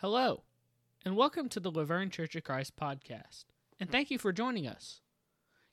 Hello, 0.00 0.42
and 1.06 1.16
welcome 1.16 1.48
to 1.48 1.58
the 1.58 1.70
La 1.70 1.82
Vergne 1.82 2.10
Church 2.10 2.36
of 2.36 2.44
Christ 2.44 2.76
podcast, 2.76 3.46
and 3.80 3.90
thank 3.90 4.10
you 4.10 4.18
for 4.18 4.30
joining 4.30 4.66
us. 4.66 5.00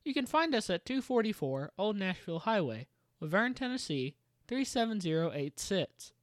You 0.06 0.14
can 0.14 0.26
find 0.26 0.56
us 0.56 0.70
at 0.70 0.86
244 0.86 1.74
Old 1.78 1.98
Nashville 1.98 2.40
Highway, 2.40 2.88
La 3.20 3.28
Vergne, 3.28 3.54
Tennessee 3.54 4.16
37086. 4.48 6.14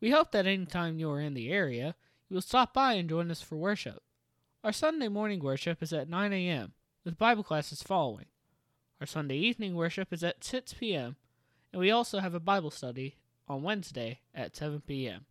We 0.00 0.10
hope 0.10 0.32
that 0.32 0.44
anytime 0.44 0.98
you 0.98 1.08
are 1.08 1.20
in 1.20 1.34
the 1.34 1.52
area, 1.52 1.94
you 2.28 2.34
will 2.34 2.40
stop 2.40 2.74
by 2.74 2.94
and 2.94 3.08
join 3.08 3.30
us 3.30 3.40
for 3.40 3.54
worship. 3.54 4.02
Our 4.64 4.72
Sunday 4.72 5.06
morning 5.06 5.38
worship 5.38 5.84
is 5.84 5.92
at 5.92 6.08
9 6.08 6.32
a.m., 6.32 6.72
with 7.04 7.16
Bible 7.16 7.44
classes 7.44 7.80
following. 7.80 8.26
Our 9.00 9.06
Sunday 9.06 9.36
evening 9.36 9.76
worship 9.76 10.12
is 10.12 10.24
at 10.24 10.42
6 10.42 10.74
p.m., 10.74 11.14
and 11.72 11.78
we 11.78 11.92
also 11.92 12.18
have 12.18 12.34
a 12.34 12.40
Bible 12.40 12.72
study 12.72 13.18
on 13.46 13.62
Wednesday 13.62 14.18
at 14.34 14.56
7 14.56 14.82
p.m. 14.84 15.26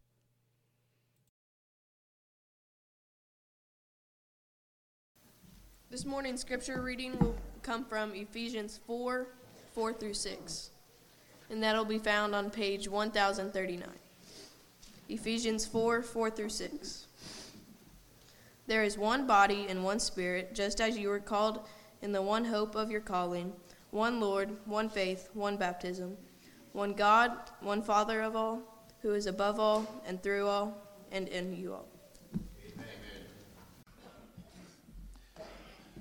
This 5.92 6.06
morning's 6.06 6.42
scripture 6.42 6.84
reading 6.84 7.18
will 7.18 7.36
come 7.64 7.84
from 7.84 8.14
Ephesians 8.14 8.80
4 8.86 9.26
4 9.74 9.94
through 9.94 10.14
6, 10.14 10.70
and 11.50 11.64
that'll 11.64 11.84
be 11.84 11.98
found 11.98 12.36
on 12.36 12.52
page 12.52 12.88
1039. 12.88 13.90
Ephesians 15.10 15.66
4 15.66 16.04
4 16.04 16.30
through 16.30 16.50
6. 16.50 17.08
There 18.68 18.84
is 18.84 19.00
one 19.00 19.26
body 19.26 19.66
and 19.68 19.84
one 19.84 20.00
spirit, 20.00 20.54
just 20.54 20.80
as 20.80 20.96
you 20.96 21.10
were 21.10 21.20
called 21.20 21.68
in 22.04 22.12
the 22.12 22.22
one 22.22 22.46
hope 22.46 22.76
of 22.76 22.92
your 22.92 23.02
calling, 23.02 23.52
one 23.90 24.20
Lord, 24.20 24.52
one 24.66 24.90
faith, 24.90 25.30
one 25.34 25.58
baptism, 25.58 26.16
one 26.72 26.94
God, 26.94 27.32
one 27.62 27.82
Father 27.82 28.22
of 28.22 28.36
all, 28.36 28.62
who 29.02 29.16
is 29.16 29.26
above 29.26 29.60
all 29.60 30.04
and 30.06 30.22
through 30.22 30.46
all 30.46 30.78
and 31.12 31.28
in 31.30 31.56
you 31.56 31.74
all. 31.74 31.89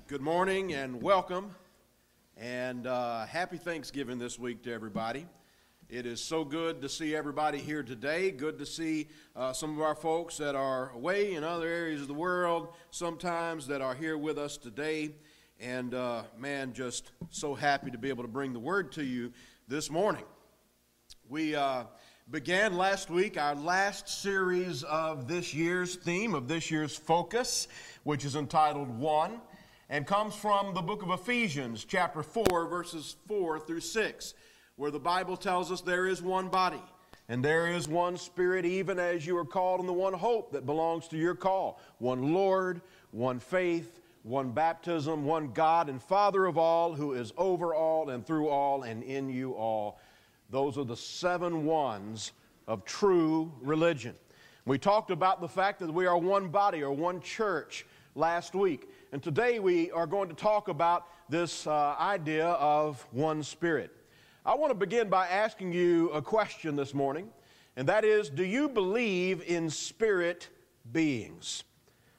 Good 0.09 0.21
morning 0.21 0.73
and 0.73 1.03
welcome, 1.03 1.53
and 2.35 2.87
uh, 2.87 3.27
happy 3.27 3.57
Thanksgiving 3.57 4.17
this 4.17 4.39
week 4.39 4.63
to 4.63 4.73
everybody. 4.73 5.27
It 5.87 6.07
is 6.07 6.19
so 6.19 6.43
good 6.43 6.81
to 6.81 6.89
see 6.89 7.15
everybody 7.15 7.59
here 7.59 7.83
today. 7.83 8.31
Good 8.31 8.57
to 8.57 8.65
see 8.65 9.07
uh, 9.35 9.53
some 9.53 9.77
of 9.77 9.83
our 9.83 9.93
folks 9.93 10.35
that 10.37 10.55
are 10.55 10.89
away 10.95 11.35
in 11.35 11.43
other 11.43 11.67
areas 11.67 12.01
of 12.01 12.07
the 12.07 12.15
world, 12.15 12.69
sometimes 12.89 13.67
that 13.67 13.81
are 13.81 13.93
here 13.93 14.17
with 14.17 14.39
us 14.39 14.57
today. 14.57 15.11
And 15.59 15.93
uh, 15.93 16.23
man, 16.39 16.73
just 16.73 17.11
so 17.29 17.53
happy 17.53 17.91
to 17.91 17.99
be 17.99 18.09
able 18.09 18.23
to 18.23 18.29
bring 18.29 18.51
the 18.51 18.57
word 18.59 18.91
to 18.93 19.03
you 19.03 19.31
this 19.67 19.91
morning. 19.91 20.25
We 21.29 21.53
uh, 21.53 21.83
began 22.31 22.77
last 22.77 23.11
week 23.11 23.37
our 23.37 23.53
last 23.53 24.09
series 24.09 24.81
of 24.81 25.27
this 25.27 25.53
year's 25.53 25.97
theme, 25.97 26.33
of 26.33 26.47
this 26.47 26.71
year's 26.71 26.95
focus, 26.95 27.67
which 28.01 28.25
is 28.25 28.35
entitled 28.35 28.89
One 28.89 29.39
and 29.89 30.05
comes 30.05 30.35
from 30.35 30.73
the 30.73 30.81
book 30.81 31.01
of 31.01 31.09
Ephesians, 31.09 31.83
chapter 31.83 32.21
4, 32.21 32.67
verses 32.67 33.15
4 33.27 33.59
through 33.59 33.79
6, 33.79 34.33
where 34.75 34.91
the 34.91 34.99
Bible 34.99 35.35
tells 35.35 35.71
us 35.71 35.81
there 35.81 36.07
is 36.07 36.21
one 36.21 36.47
body 36.47 36.81
and 37.27 37.43
there 37.43 37.67
is 37.67 37.87
one 37.87 38.15
Spirit, 38.15 38.65
even 38.65 38.99
as 38.99 39.25
you 39.25 39.35
are 39.37 39.45
called 39.45 39.79
in 39.79 39.87
the 39.87 39.93
one 39.93 40.13
hope 40.13 40.51
that 40.51 40.65
belongs 40.65 41.07
to 41.07 41.17
your 41.17 41.35
call 41.35 41.79
one 41.97 42.33
Lord, 42.33 42.81
one 43.11 43.39
faith, 43.39 43.99
one 44.23 44.51
baptism, 44.51 45.25
one 45.25 45.51
God 45.53 45.89
and 45.89 46.01
Father 46.01 46.45
of 46.45 46.57
all, 46.57 46.93
who 46.93 47.13
is 47.13 47.33
over 47.37 47.73
all 47.73 48.09
and 48.09 48.25
through 48.25 48.49
all 48.49 48.83
and 48.83 49.01
in 49.03 49.29
you 49.29 49.53
all. 49.53 49.99
Those 50.51 50.77
are 50.77 50.85
the 50.85 50.97
seven 50.97 51.65
ones 51.65 52.33
of 52.67 52.85
true 52.85 53.51
religion. 53.61 54.15
We 54.65 54.77
talked 54.77 55.09
about 55.09 55.41
the 55.41 55.47
fact 55.47 55.79
that 55.79 55.91
we 55.91 56.05
are 56.05 56.17
one 56.17 56.49
body 56.49 56.83
or 56.83 56.91
one 56.91 57.21
church 57.21 57.85
last 58.15 58.53
week. 58.53 58.87
And 59.11 59.23
today 59.23 59.57
we 59.57 59.89
are 59.89 60.05
going 60.05 60.29
to 60.29 60.35
talk 60.35 60.67
about 60.67 61.07
this 61.29 61.65
uh, 61.65 61.95
idea 61.99 62.45
of 62.45 63.03
one 63.09 63.41
spirit. 63.41 63.89
I 64.45 64.53
want 64.53 64.69
to 64.69 64.75
begin 64.75 65.09
by 65.09 65.27
asking 65.27 65.73
you 65.73 66.11
a 66.11 66.21
question 66.21 66.75
this 66.75 66.93
morning, 66.93 67.29
and 67.75 67.89
that 67.89 68.05
is 68.05 68.29
Do 68.29 68.45
you 68.45 68.69
believe 68.69 69.41
in 69.47 69.71
spirit 69.71 70.49
beings? 70.91 71.63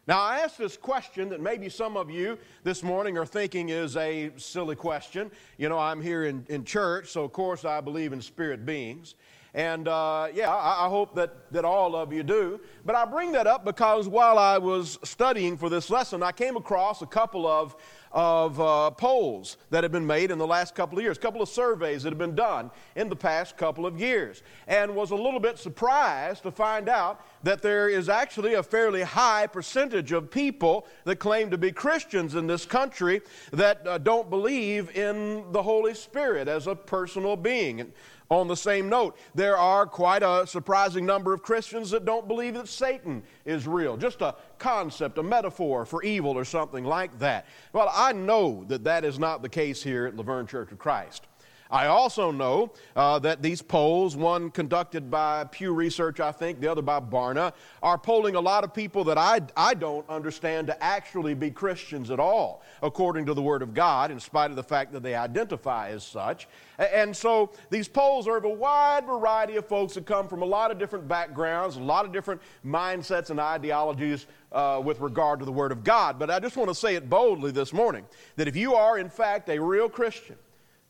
Now, 0.09 0.20
I 0.20 0.41
ask 0.41 0.56
this 0.56 0.76
question 0.76 1.28
that 1.28 1.41
maybe 1.41 1.69
some 1.69 1.97
of 1.97 2.10
you 2.10 2.37
this 2.65 2.82
morning 2.82 3.16
are 3.16 3.26
thinking 3.26 3.69
is 3.69 3.97
a 3.97 4.32
silly 4.36 4.75
question. 4.75 5.31
You 5.59 5.69
know, 5.69 5.78
I'm 5.78 6.03
here 6.03 6.25
in, 6.25 6.44
in 6.48 6.65
church, 6.65 7.10
so 7.10 7.22
of 7.22 7.32
course 7.32 7.65
I 7.65 7.81
believe 7.81 8.12
in 8.12 8.20
spirit 8.20 8.66
beings. 8.66 9.15
And 9.55 9.88
uh, 9.88 10.28
yeah, 10.33 10.55
I, 10.55 10.87
I, 10.87 10.88
hope 10.88 11.16
that, 11.16 11.50
that 11.53 11.65
all 11.65 11.97
of 11.97 12.12
you 12.12 12.22
do. 12.22 12.61
But 12.84 12.94
I 12.94 13.05
bring 13.05 13.33
that 13.33 13.49
up 13.49 13.65
because 13.65 14.06
while 14.06 14.38
I 14.38 14.59
was 14.59 14.99
studying 15.03 15.56
for 15.56 15.69
this 15.69 15.91
lesson, 15.91 16.22
I 16.22 16.31
came 16.31 16.56
across 16.56 17.03
a 17.03 17.06
couple 17.06 17.49
of, 17.49 17.75
of 18.12 18.60
uh, 18.60 18.91
polls 18.93 19.56
that 19.71 19.83
have 19.83 19.91
been 19.91 20.06
made 20.06 20.31
in 20.31 20.39
the 20.39 20.47
last 20.47 20.77
couple 20.77 20.99
of 20.99 21.03
years, 21.03 21.16
a 21.16 21.21
couple 21.21 21.43
of 21.43 21.49
surveys 21.49 22.05
that 22.05 22.10
have 22.10 22.19
been 22.19 22.37
done 22.37 22.71
in 22.94 23.09
the 23.09 23.16
past 23.16 23.56
couple 23.56 23.87
of 23.87 23.99
years, 23.99 24.44
and 24.69 24.94
was 24.94 25.10
a 25.10 25.16
little 25.16 25.41
bit 25.41 25.59
surprised 25.59 26.44
to 26.44 26.53
find 26.53 26.89
out 26.89 27.25
that 27.43 27.60
there 27.60 27.89
is 27.89 28.09
actually 28.09 28.55
a 28.55 28.62
fairly 28.62 29.03
high 29.03 29.49
percentage 29.49 30.12
of 30.12 30.31
people 30.31 30.87
that 31.05 31.16
claim 31.16 31.50
to 31.50 31.59
be 31.59 31.72
Christians 31.72 32.37
in 32.37 32.47
this 32.47 32.65
country 32.65 33.21
that 33.53 33.84
uh, 33.84 33.99
don't 33.99 34.31
believe 34.31 34.97
in 34.97 35.50
the 35.50 35.62
Holy 35.62 35.94
Spirit 35.94 36.47
as 36.47 36.69
a 36.69 36.77
personal 36.77 37.37
being. 37.37 37.81
And 37.81 37.93
on 38.30 38.46
the 38.46 38.56
same 38.56 38.88
note, 38.88 39.18
there 39.34 39.56
are 39.56 39.86
quite 39.86 40.22
a 40.22 40.46
surprising 40.46 41.04
number 41.04 41.34
of 41.34 41.42
Christians 41.42 41.91
that 41.91 42.04
don't 42.04 42.28
believe 42.28 42.54
that 42.54 42.68
Satan 42.68 43.24
is 43.44 43.66
real, 43.66 43.96
just 43.96 44.22
a 44.22 44.36
concept, 44.58 45.18
a 45.18 45.22
metaphor 45.22 45.84
for 45.84 46.02
evil 46.04 46.38
or 46.38 46.44
something 46.44 46.84
like 46.84 47.18
that. 47.18 47.46
Well, 47.72 47.91
I 47.92 48.12
know 48.12 48.64
that 48.68 48.84
that 48.84 49.04
is 49.04 49.18
not 49.18 49.42
the 49.42 49.48
case 49.48 49.82
here 49.82 50.06
at 50.06 50.16
La 50.16 50.22
Vergne 50.22 50.46
Church 50.46 50.70
of 50.70 50.78
Christ. 50.78 51.26
I 51.70 51.86
also 51.86 52.32
know 52.32 52.72
uh, 52.97 53.20
that 53.20 53.42
these 53.42 53.62
polls, 53.62 54.16
one 54.16 54.50
conducted 54.50 55.10
by 55.10 55.44
Pew 55.44 55.72
Research, 55.72 56.19
I 56.19 56.32
think, 56.32 56.60
the 56.60 56.69
other 56.69 56.82
by 56.82 56.98
Barna, 56.98 57.53
are 57.82 57.97
polling 57.97 58.34
a 58.34 58.41
lot 58.41 58.64
of 58.64 58.75
people 58.75 59.04
that 59.04 59.16
I, 59.16 59.41
I 59.56 59.75
don't 59.75 60.09
understand 60.09 60.66
to 60.66 60.82
actually 60.82 61.34
be 61.34 61.50
Christians 61.50 62.10
at 62.10 62.19
all, 62.19 62.62
according 62.82 63.26
to 63.26 63.34
the 63.34 63.42
Word 63.42 63.62
of 63.62 63.72
God, 63.72 64.10
in 64.10 64.19
spite 64.19 64.50
of 64.50 64.56
the 64.56 64.62
fact 64.62 64.92
that 64.92 65.04
they 65.04 65.14
identify 65.14 65.91
as 65.91 66.03
such. 66.03 66.48
And 66.78 67.16
so 67.16 67.53
these 67.69 67.86
polls 67.86 68.26
are 68.26 68.36
of 68.36 68.44
a 68.44 68.48
wide 68.48 69.06
variety 69.06 69.56
of 69.56 69.66
folks 69.66 69.94
that 69.94 70.06
come 70.06 70.26
from 70.26 70.42
a 70.42 70.47
lot 70.47 70.72
of 70.72 70.78
different 70.78 71.06
backgrounds, 71.06 71.76
a 71.76 71.80
lot 71.80 72.04
of 72.04 72.12
different 72.12 72.41
mindsets 72.66 73.30
and 73.30 73.38
ideologies 73.38 74.26
uh, 74.50 74.80
with 74.84 74.98
regard 74.98 75.38
to 75.38 75.44
the 75.44 75.53
Word 75.53 75.70
of 75.70 75.84
God. 75.84 76.19
But 76.19 76.30
I 76.30 76.41
just 76.41 76.56
want 76.56 76.69
to 76.69 76.75
say 76.75 76.97
it 76.97 77.09
boldly 77.09 77.53
this 77.53 77.72
morning 77.72 78.04
that 78.34 78.48
if 78.48 78.56
you 78.56 78.75
are, 78.75 78.98
in 78.98 79.09
fact, 79.09 79.48
a 79.48 79.59
real 79.60 79.88
Christian, 79.88 80.36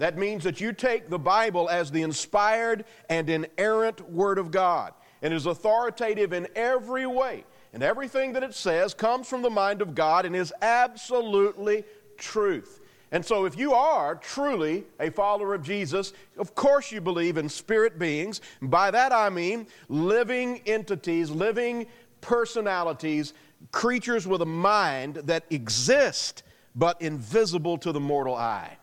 that 0.01 0.17
means 0.17 0.45
that 0.45 0.63
you 0.63 0.73
take 0.73 1.11
the 1.11 1.19
Bible 1.19 1.69
as 1.69 1.91
the 1.91 2.01
inspired 2.01 2.87
and 3.11 3.29
inerrant 3.29 4.11
Word 4.11 4.39
of 4.39 4.51
God 4.51 4.95
and 5.21 5.35
is 5.35 5.45
authoritative 5.45 6.33
in 6.33 6.49
every 6.57 7.05
way. 7.05 7.45
And 7.75 7.83
everything 7.83 8.33
that 8.33 8.43
it 8.43 8.55
says 8.55 8.95
comes 8.95 9.29
from 9.29 9.43
the 9.43 9.51
mind 9.51 9.83
of 9.83 9.95
God 9.95 10.25
and 10.25 10.35
is 10.35 10.55
absolutely 10.63 11.85
truth. 12.17 12.81
And 13.13 13.23
so, 13.23 13.45
if 13.45 13.59
you 13.59 13.75
are 13.75 14.15
truly 14.15 14.85
a 15.01 15.11
follower 15.11 15.53
of 15.53 15.63
Jesus, 15.63 16.15
of 16.39 16.55
course 16.55 16.91
you 16.91 17.03
believe 17.03 17.37
in 17.37 17.51
spirit 17.51 17.99
beings. 17.99 18.41
By 18.63 18.91
that 18.91 19.13
I 19.13 19.29
mean 19.29 19.67
living 19.91 20.63
entities, 20.65 21.31
living 21.31 21.87
personalities, 22.23 23.35
creatures 23.71 24.27
with 24.27 24.41
a 24.41 24.47
mind 24.47 25.17
that 25.25 25.45
exist 25.51 26.43
but 26.75 27.03
invisible 27.03 27.77
to 27.79 27.93
the 27.93 28.01
mortal 28.01 28.35
eye. 28.35 28.79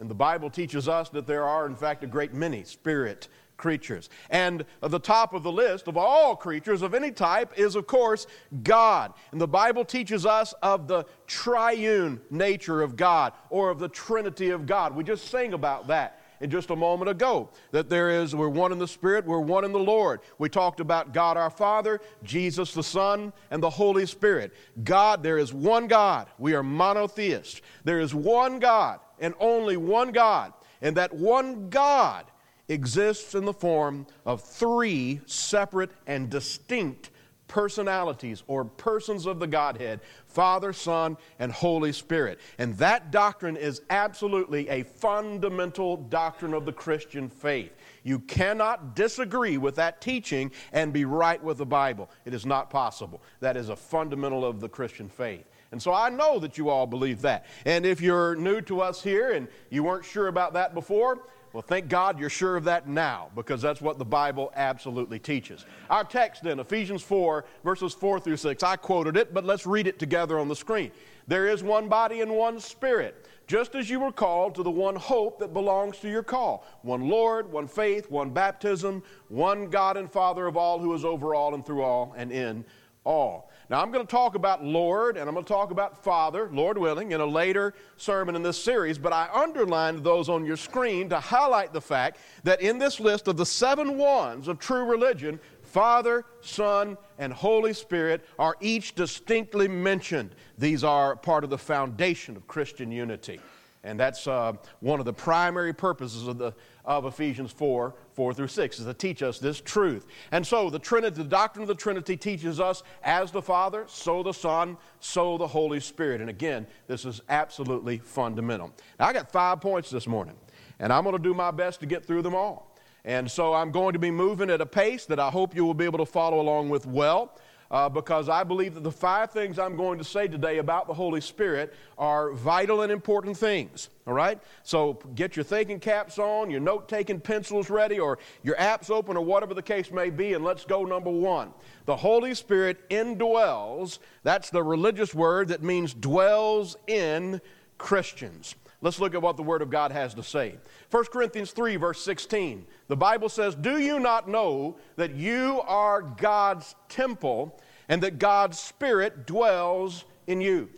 And 0.00 0.10
the 0.10 0.14
Bible 0.14 0.50
teaches 0.50 0.88
us 0.88 1.10
that 1.10 1.26
there 1.26 1.44
are, 1.44 1.66
in 1.66 1.76
fact, 1.76 2.02
a 2.02 2.06
great 2.06 2.32
many 2.32 2.64
spirit 2.64 3.28
creatures. 3.58 4.08
And 4.30 4.64
the 4.80 4.98
top 4.98 5.34
of 5.34 5.42
the 5.42 5.52
list 5.52 5.86
of 5.86 5.96
all 5.98 6.34
creatures 6.34 6.80
of 6.80 6.94
any 6.94 7.10
type 7.10 7.52
is, 7.58 7.76
of 7.76 7.86
course, 7.86 8.26
God. 8.62 9.12
And 9.30 9.40
the 9.40 9.46
Bible 9.46 9.84
teaches 9.84 10.24
us 10.24 10.54
of 10.62 10.88
the 10.88 11.04
triune 11.26 12.20
nature 12.30 12.80
of 12.80 12.96
God 12.96 13.34
or 13.50 13.68
of 13.68 13.78
the 13.78 13.88
Trinity 13.88 14.48
of 14.48 14.64
God. 14.64 14.96
We 14.96 15.04
just 15.04 15.28
sang 15.28 15.52
about 15.52 15.86
that 15.88 16.20
in 16.40 16.48
just 16.48 16.70
a 16.70 16.76
moment 16.76 17.10
ago 17.10 17.50
that 17.70 17.90
there 17.90 18.10
is 18.10 18.34
we're 18.34 18.48
one 18.48 18.72
in 18.72 18.78
the 18.78 18.88
spirit 18.88 19.26
we're 19.26 19.38
one 19.38 19.62
in 19.64 19.72
the 19.72 19.78
lord 19.78 20.20
we 20.38 20.48
talked 20.48 20.80
about 20.80 21.12
god 21.12 21.36
our 21.36 21.50
father 21.50 22.00
jesus 22.24 22.72
the 22.72 22.82
son 22.82 23.30
and 23.50 23.62
the 23.62 23.68
holy 23.68 24.06
spirit 24.06 24.52
god 24.82 25.22
there 25.22 25.36
is 25.36 25.52
one 25.52 25.86
god 25.86 26.28
we 26.38 26.54
are 26.54 26.62
monotheists 26.62 27.60
there 27.84 28.00
is 28.00 28.14
one 28.14 28.58
god 28.58 29.00
and 29.20 29.34
only 29.38 29.76
one 29.76 30.12
God, 30.12 30.52
and 30.82 30.96
that 30.96 31.14
one 31.14 31.70
God 31.70 32.26
exists 32.68 33.34
in 33.34 33.44
the 33.44 33.52
form 33.52 34.06
of 34.24 34.42
three 34.42 35.20
separate 35.26 35.90
and 36.06 36.30
distinct 36.30 37.10
personalities 37.50 38.44
or 38.46 38.64
persons 38.64 39.26
of 39.26 39.40
the 39.40 39.46
Godhead 39.46 40.00
Father, 40.26 40.72
Son, 40.72 41.16
and 41.40 41.50
Holy 41.50 41.92
Spirit. 41.92 42.38
And 42.58 42.78
that 42.78 43.10
doctrine 43.10 43.56
is 43.56 43.82
absolutely 43.90 44.68
a 44.68 44.84
fundamental 44.84 45.96
doctrine 45.96 46.54
of 46.54 46.64
the 46.64 46.72
Christian 46.72 47.28
faith. 47.28 47.72
You 48.04 48.20
cannot 48.20 48.94
disagree 48.94 49.58
with 49.58 49.74
that 49.74 50.00
teaching 50.00 50.52
and 50.72 50.92
be 50.92 51.04
right 51.04 51.42
with 51.42 51.58
the 51.58 51.66
Bible. 51.66 52.08
It 52.24 52.32
is 52.32 52.46
not 52.46 52.70
possible. 52.70 53.20
That 53.40 53.56
is 53.56 53.68
a 53.68 53.76
fundamental 53.76 54.44
of 54.44 54.60
the 54.60 54.68
Christian 54.68 55.08
faith. 55.08 55.49
And 55.72 55.80
so 55.80 55.92
I 55.92 56.08
know 56.08 56.38
that 56.40 56.58
you 56.58 56.68
all 56.68 56.86
believe 56.86 57.22
that. 57.22 57.46
And 57.64 57.86
if 57.86 58.00
you're 58.00 58.34
new 58.34 58.60
to 58.62 58.80
us 58.80 59.02
here 59.02 59.32
and 59.32 59.46
you 59.70 59.84
weren't 59.84 60.04
sure 60.04 60.26
about 60.26 60.52
that 60.54 60.74
before, 60.74 61.20
well, 61.52 61.62
thank 61.62 61.88
God 61.88 62.18
you're 62.18 62.30
sure 62.30 62.56
of 62.56 62.64
that 62.64 62.88
now 62.88 63.28
because 63.34 63.60
that's 63.60 63.80
what 63.80 63.98
the 63.98 64.04
Bible 64.04 64.52
absolutely 64.54 65.18
teaches. 65.18 65.64
Our 65.88 66.04
text 66.04 66.44
then, 66.44 66.60
Ephesians 66.60 67.02
4, 67.02 67.44
verses 67.64 67.92
4 67.92 68.20
through 68.20 68.36
6. 68.36 68.62
I 68.62 68.76
quoted 68.76 69.16
it, 69.16 69.34
but 69.34 69.44
let's 69.44 69.66
read 69.66 69.88
it 69.88 69.98
together 69.98 70.38
on 70.38 70.46
the 70.46 70.54
screen. 70.54 70.92
There 71.26 71.48
is 71.48 71.62
one 71.62 71.88
body 71.88 72.20
and 72.20 72.36
one 72.36 72.60
spirit, 72.60 73.26
just 73.48 73.74
as 73.74 73.90
you 73.90 73.98
were 73.98 74.12
called 74.12 74.54
to 74.56 74.62
the 74.62 74.70
one 74.70 74.94
hope 74.94 75.40
that 75.40 75.52
belongs 75.52 75.98
to 75.98 76.08
your 76.08 76.22
call 76.22 76.64
one 76.82 77.08
Lord, 77.08 77.50
one 77.50 77.66
faith, 77.66 78.10
one 78.10 78.30
baptism, 78.30 79.02
one 79.28 79.70
God 79.70 79.96
and 79.96 80.10
Father 80.10 80.46
of 80.46 80.56
all 80.56 80.78
who 80.78 80.94
is 80.94 81.04
over 81.04 81.34
all 81.34 81.54
and 81.54 81.66
through 81.66 81.82
all 81.82 82.14
and 82.16 82.30
in 82.30 82.64
all. 83.04 83.49
Now, 83.70 83.80
I'm 83.80 83.92
going 83.92 84.04
to 84.04 84.10
talk 84.10 84.34
about 84.34 84.64
Lord 84.64 85.16
and 85.16 85.28
I'm 85.28 85.34
going 85.34 85.44
to 85.44 85.52
talk 85.52 85.70
about 85.70 86.02
Father, 86.02 86.50
Lord 86.52 86.76
willing, 86.76 87.12
in 87.12 87.20
a 87.20 87.26
later 87.26 87.72
sermon 87.96 88.34
in 88.34 88.42
this 88.42 88.60
series, 88.60 88.98
but 88.98 89.12
I 89.12 89.28
underlined 89.32 90.02
those 90.02 90.28
on 90.28 90.44
your 90.44 90.56
screen 90.56 91.08
to 91.10 91.20
highlight 91.20 91.72
the 91.72 91.80
fact 91.80 92.18
that 92.42 92.60
in 92.62 92.78
this 92.78 92.98
list 92.98 93.28
of 93.28 93.36
the 93.36 93.46
seven 93.46 93.96
ones 93.96 94.48
of 94.48 94.58
true 94.58 94.84
religion, 94.84 95.38
Father, 95.62 96.24
Son, 96.40 96.98
and 97.20 97.32
Holy 97.32 97.72
Spirit 97.72 98.26
are 98.40 98.56
each 98.60 98.96
distinctly 98.96 99.68
mentioned. 99.68 100.34
These 100.58 100.82
are 100.82 101.14
part 101.14 101.44
of 101.44 101.50
the 101.50 101.58
foundation 101.58 102.36
of 102.36 102.48
Christian 102.48 102.90
unity. 102.90 103.38
And 103.84 103.98
that's 103.98 104.26
uh, 104.26 104.54
one 104.80 104.98
of 104.98 105.06
the 105.06 105.12
primary 105.12 105.72
purposes 105.72 106.26
of, 106.26 106.38
the, 106.38 106.52
of 106.84 107.04
Ephesians 107.04 107.52
4 107.52 107.94
4 108.12 108.34
through 108.34 108.48
6, 108.48 108.78
is 108.78 108.84
to 108.84 108.94
teach 108.94 109.22
us 109.22 109.38
this 109.38 109.60
truth. 109.60 110.06
And 110.32 110.46
so 110.46 110.70
the 110.70 110.78
Trinity, 110.78 111.22
the 111.22 111.28
doctrine 111.28 111.62
of 111.62 111.68
the 111.68 111.74
Trinity 111.74 112.16
teaches 112.16 112.60
us 112.60 112.82
as 113.02 113.30
the 113.30 113.42
Father, 113.42 113.84
so 113.88 114.22
the 114.22 114.32
Son, 114.32 114.76
so 115.00 115.38
the 115.38 115.46
Holy 115.46 115.80
Spirit. 115.80 116.20
And 116.20 116.30
again, 116.30 116.66
this 116.86 117.04
is 117.04 117.20
absolutely 117.28 117.98
fundamental. 117.98 118.72
Now, 118.98 119.06
I 119.06 119.12
got 119.12 119.30
five 119.30 119.60
points 119.60 119.90
this 119.90 120.06
morning, 120.06 120.36
and 120.78 120.92
I'm 120.92 121.04
going 121.04 121.16
to 121.16 121.22
do 121.22 121.34
my 121.34 121.50
best 121.50 121.80
to 121.80 121.86
get 121.86 122.04
through 122.04 122.22
them 122.22 122.34
all. 122.34 122.70
And 123.04 123.30
so 123.30 123.54
I'm 123.54 123.70
going 123.70 123.94
to 123.94 123.98
be 123.98 124.10
moving 124.10 124.50
at 124.50 124.60
a 124.60 124.66
pace 124.66 125.06
that 125.06 125.18
I 125.18 125.30
hope 125.30 125.54
you 125.54 125.64
will 125.64 125.74
be 125.74 125.86
able 125.86 125.98
to 125.98 126.06
follow 126.06 126.40
along 126.40 126.68
with 126.68 126.86
well 126.86 127.38
uh, 127.70 127.88
because 127.88 128.28
I 128.28 128.42
believe 128.42 128.74
that 128.74 128.82
the 128.82 128.90
five 128.90 129.30
things 129.30 129.58
I'm 129.58 129.76
going 129.76 129.98
to 129.98 130.04
say 130.04 130.26
today 130.26 130.58
about 130.58 130.86
the 130.86 130.94
Holy 130.94 131.20
Spirit 131.20 131.74
are 131.96 132.32
vital 132.32 132.82
and 132.82 132.90
important 132.90 133.36
things. 133.36 133.90
All 134.06 134.14
right? 134.14 134.40
So 134.64 134.94
get 135.14 135.36
your 135.36 135.44
thinking 135.44 135.78
caps 135.78 136.18
on, 136.18 136.50
your 136.50 136.60
note 136.60 136.88
taking 136.88 137.20
pencils 137.20 137.70
ready, 137.70 138.00
or 138.00 138.18
your 138.42 138.56
apps 138.56 138.90
open, 138.90 139.16
or 139.16 139.24
whatever 139.24 139.54
the 139.54 139.62
case 139.62 139.92
may 139.92 140.10
be, 140.10 140.34
and 140.34 140.44
let's 140.44 140.64
go 140.64 140.84
number 140.84 141.10
one. 141.10 141.52
The 141.84 141.96
Holy 141.96 142.34
Spirit 142.34 142.88
indwells, 142.90 143.98
that's 144.24 144.50
the 144.50 144.62
religious 144.62 145.14
word 145.14 145.48
that 145.48 145.62
means 145.62 145.94
dwells 145.94 146.76
in 146.88 147.40
Christians. 147.78 148.56
Let's 148.82 148.98
look 148.98 149.14
at 149.14 149.20
what 149.20 149.36
the 149.36 149.42
Word 149.42 149.60
of 149.60 149.68
God 149.68 149.92
has 149.92 150.14
to 150.14 150.22
say. 150.22 150.54
1 150.90 151.04
Corinthians 151.06 151.50
3, 151.50 151.76
verse 151.76 152.02
16. 152.02 152.66
The 152.88 152.96
Bible 152.96 153.28
says, 153.28 153.54
Do 153.54 153.78
you 153.78 154.00
not 154.00 154.28
know 154.28 154.78
that 154.96 155.14
you 155.14 155.60
are 155.66 156.00
God's 156.00 156.74
temple 156.88 157.60
and 157.88 158.02
that 158.02 158.18
God's 158.18 158.58
Spirit 158.58 159.26
dwells 159.26 160.04
in 160.26 160.40
you? 160.40 160.70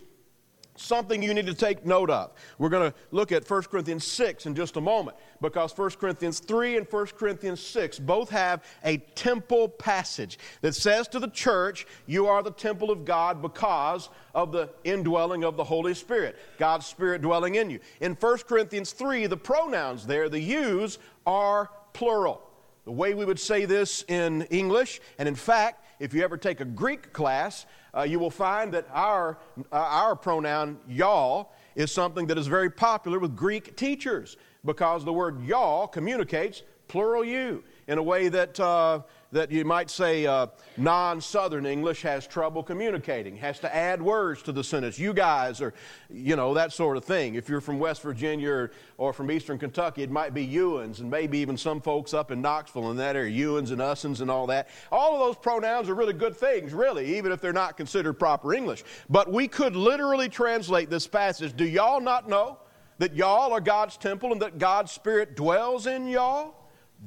Something 0.77 1.23
you 1.23 1.35
need 1.35 1.47
to 1.47 1.55
take 1.55 1.85
note 1.85 2.11
of. 2.11 2.33
We're 2.59 2.69
going 2.69 2.91
to 2.91 2.99
look 3.11 3.33
at 3.33 3.49
1 3.49 3.63
Corinthians 3.65 4.07
6 4.07 4.47
in 4.47 4.55
just 4.55 4.77
a 4.77 4.81
moment 4.81 5.17
because 5.41 5.77
1 5.77 5.91
Corinthians 5.91 6.39
3 6.41 6.79
and 6.79 6.87
1 6.89 7.07
Corinthians 7.19 7.61
6 7.61 7.99
both 7.99 8.31
have 8.31 8.65
a 8.85 8.99
temple 8.99 9.69
passage 9.69 10.39
that 10.63 10.75
says 10.75 11.09
to 11.09 11.19
the 11.19 11.29
church, 11.29 11.87
You 12.07 12.27
are 12.27 12.43
the 12.43 12.51
temple 12.51 12.91
of 12.91 13.05
God 13.05 13.43
because 13.43 14.09
of 14.35 14.53
the 14.53 14.71
indwelling 14.85 15.45
of 15.45 15.57
the 15.57 15.65
Holy 15.65 15.95
Spirit, 15.95 16.37
God's 16.59 16.87
Spirit 16.87 17.23
dwelling 17.23 17.57
in 17.57 17.71
you. 17.71 17.81
In 18.01 18.15
1 18.15 18.39
Corinthians 18.49 18.93
3, 18.93 19.27
the 19.27 19.37
pronouns 19.37 20.07
there, 20.07 20.29
the 20.29 20.41
yous, 20.41 20.99
are 21.27 21.71
plural. 21.93 22.43
The 22.85 22.93
way 22.93 23.15
we 23.15 23.25
would 23.25 23.39
say 23.39 23.65
this 23.65 24.05
in 24.09 24.43
English, 24.43 25.01
and 25.19 25.29
in 25.29 25.37
fact, 25.37 25.82
if 26.03 26.13
you 26.13 26.25
ever 26.25 26.37
take 26.37 26.59
a 26.59 26.65
Greek 26.65 27.13
class, 27.13 27.65
uh, 27.97 28.03
you 28.03 28.19
will 28.19 28.29
find 28.29 28.75
that 28.75 28.89
our, 28.93 29.39
uh, 29.71 29.77
our 29.77 30.17
pronoun, 30.17 30.77
y'all, 30.89 31.53
is 31.77 31.93
something 31.93 32.27
that 32.27 32.37
is 32.37 32.49
very 32.49 32.69
popular 32.69 33.21
with 33.21 33.37
Greek 33.37 33.77
teachers 33.77 34.37
because 34.65 35.05
the 35.05 35.13
word 35.13 35.45
y'all 35.45 35.87
communicates 35.87 36.65
plural 36.89 37.25
you 37.25 37.63
in 37.87 37.99
a 37.99 38.03
way 38.03 38.29
that, 38.29 38.59
uh, 38.59 39.01
that 39.33 39.51
you 39.51 39.65
might 39.65 39.91
say 39.91 40.27
uh, 40.27 40.47
non 40.77 41.21
Southern 41.21 41.67
English 41.67 42.03
has 42.03 42.27
trouble 42.27 42.63
communicating, 42.63 43.37
has 43.37 43.59
to 43.61 43.75
add 43.75 44.01
words 44.01 44.43
to 44.43 44.53
the 44.53 44.63
sentence. 44.63 44.99
You 44.99 45.15
guys, 45.15 45.61
or, 45.61 45.73
you 46.11 46.37
know, 46.37 46.55
that 46.55 46.73
sort 46.73 46.97
of 46.97 47.05
thing. 47.05 47.35
If 47.35 47.49
you're 47.49 47.63
from 47.63 47.79
West 47.79 48.03
Virginia 48.03 48.51
or, 48.51 48.73
or 48.99 49.13
from 49.13 49.31
Eastern 49.31 49.59
Kentucky, 49.59 50.03
it 50.03 50.11
might 50.11 50.35
be 50.35 50.47
Ewans, 50.47 51.01
and 51.01 51.11
maybe 51.11 51.39
even 51.39 51.57
some 51.57 51.81
folks 51.81 52.13
up 52.13 52.31
in 52.31 52.43
Knoxville 52.43 52.91
and 52.91 52.99
that 52.99 53.17
area, 53.17 53.47
Ewans 53.47 53.71
and 53.71 53.81
Usins 53.81 54.21
and 54.21 54.31
all 54.31 54.47
that. 54.49 54.69
All 54.91 55.15
of 55.15 55.21
those 55.21 55.37
pronouns 55.37 55.89
are 55.89 55.95
really 55.95 56.13
good 56.13 56.37
things, 56.37 56.73
really, 56.73 57.17
even 57.17 57.33
if 57.33 57.41
they're 57.41 57.53
not 57.53 57.77
considered 57.77 58.15
proper 58.15 58.53
English. 58.53 58.85
But 59.09 59.33
we 59.33 59.49
could 59.49 59.75
literally 59.75 60.29
translate 60.29 60.91
this 60.91 61.07
passage 61.07 61.57
Do 61.57 61.65
y'all 61.65 62.01
not 62.01 62.29
know 62.29 62.59
that 62.99 63.17
y'all 63.17 63.53
are 63.53 63.61
God's 63.61 63.97
temple 63.97 64.33
and 64.33 64.43
that 64.43 64.59
God's 64.59 64.93
Spirit 64.93 65.37
dwells 65.37 65.87
in 65.87 66.07
y'all? 66.07 66.55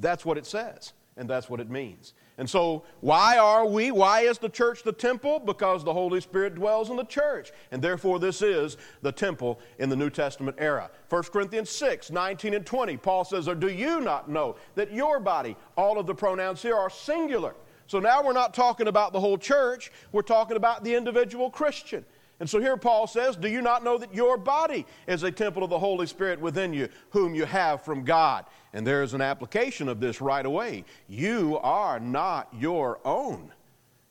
That's 0.00 0.24
what 0.24 0.36
it 0.36 0.46
says, 0.46 0.92
and 1.16 1.28
that's 1.28 1.48
what 1.48 1.60
it 1.60 1.70
means. 1.70 2.12
And 2.38 2.48
so, 2.48 2.84
why 3.00 3.38
are 3.38 3.66
we, 3.66 3.90
why 3.90 4.20
is 4.20 4.38
the 4.38 4.48
church 4.48 4.82
the 4.82 4.92
temple? 4.92 5.38
Because 5.38 5.82
the 5.82 5.92
Holy 5.92 6.20
Spirit 6.20 6.54
dwells 6.54 6.90
in 6.90 6.96
the 6.96 7.04
church. 7.04 7.52
And 7.70 7.80
therefore, 7.80 8.18
this 8.18 8.42
is 8.42 8.76
the 9.00 9.12
temple 9.12 9.58
in 9.78 9.88
the 9.88 9.96
New 9.96 10.10
Testament 10.10 10.56
era. 10.60 10.90
1 11.08 11.22
Corinthians 11.24 11.70
6, 11.70 12.10
19 12.10 12.54
and 12.54 12.66
20, 12.66 12.96
Paul 12.98 13.24
says, 13.24 13.48
Or 13.48 13.54
do 13.54 13.68
you 13.68 14.00
not 14.00 14.28
know 14.28 14.56
that 14.74 14.92
your 14.92 15.18
body, 15.18 15.56
all 15.76 15.98
of 15.98 16.06
the 16.06 16.14
pronouns 16.14 16.60
here 16.60 16.76
are 16.76 16.90
singular? 16.90 17.54
So 17.86 18.00
now 18.00 18.22
we're 18.22 18.32
not 18.32 18.52
talking 18.52 18.88
about 18.88 19.12
the 19.12 19.20
whole 19.20 19.38
church, 19.38 19.92
we're 20.12 20.22
talking 20.22 20.56
about 20.56 20.84
the 20.84 20.94
individual 20.94 21.50
Christian. 21.50 22.04
And 22.38 22.48
so 22.48 22.60
here 22.60 22.76
Paul 22.76 23.06
says, 23.06 23.36
Do 23.36 23.48
you 23.48 23.62
not 23.62 23.82
know 23.82 23.96
that 23.98 24.14
your 24.14 24.36
body 24.36 24.86
is 25.06 25.22
a 25.22 25.30
temple 25.30 25.64
of 25.64 25.70
the 25.70 25.78
Holy 25.78 26.06
Spirit 26.06 26.40
within 26.40 26.72
you, 26.72 26.88
whom 27.10 27.34
you 27.34 27.46
have 27.46 27.82
from 27.82 28.04
God? 28.04 28.44
And 28.72 28.86
there 28.86 29.02
is 29.02 29.14
an 29.14 29.22
application 29.22 29.88
of 29.88 30.00
this 30.00 30.20
right 30.20 30.44
away. 30.44 30.84
You 31.08 31.58
are 31.62 31.98
not 31.98 32.48
your 32.52 33.00
own. 33.04 33.52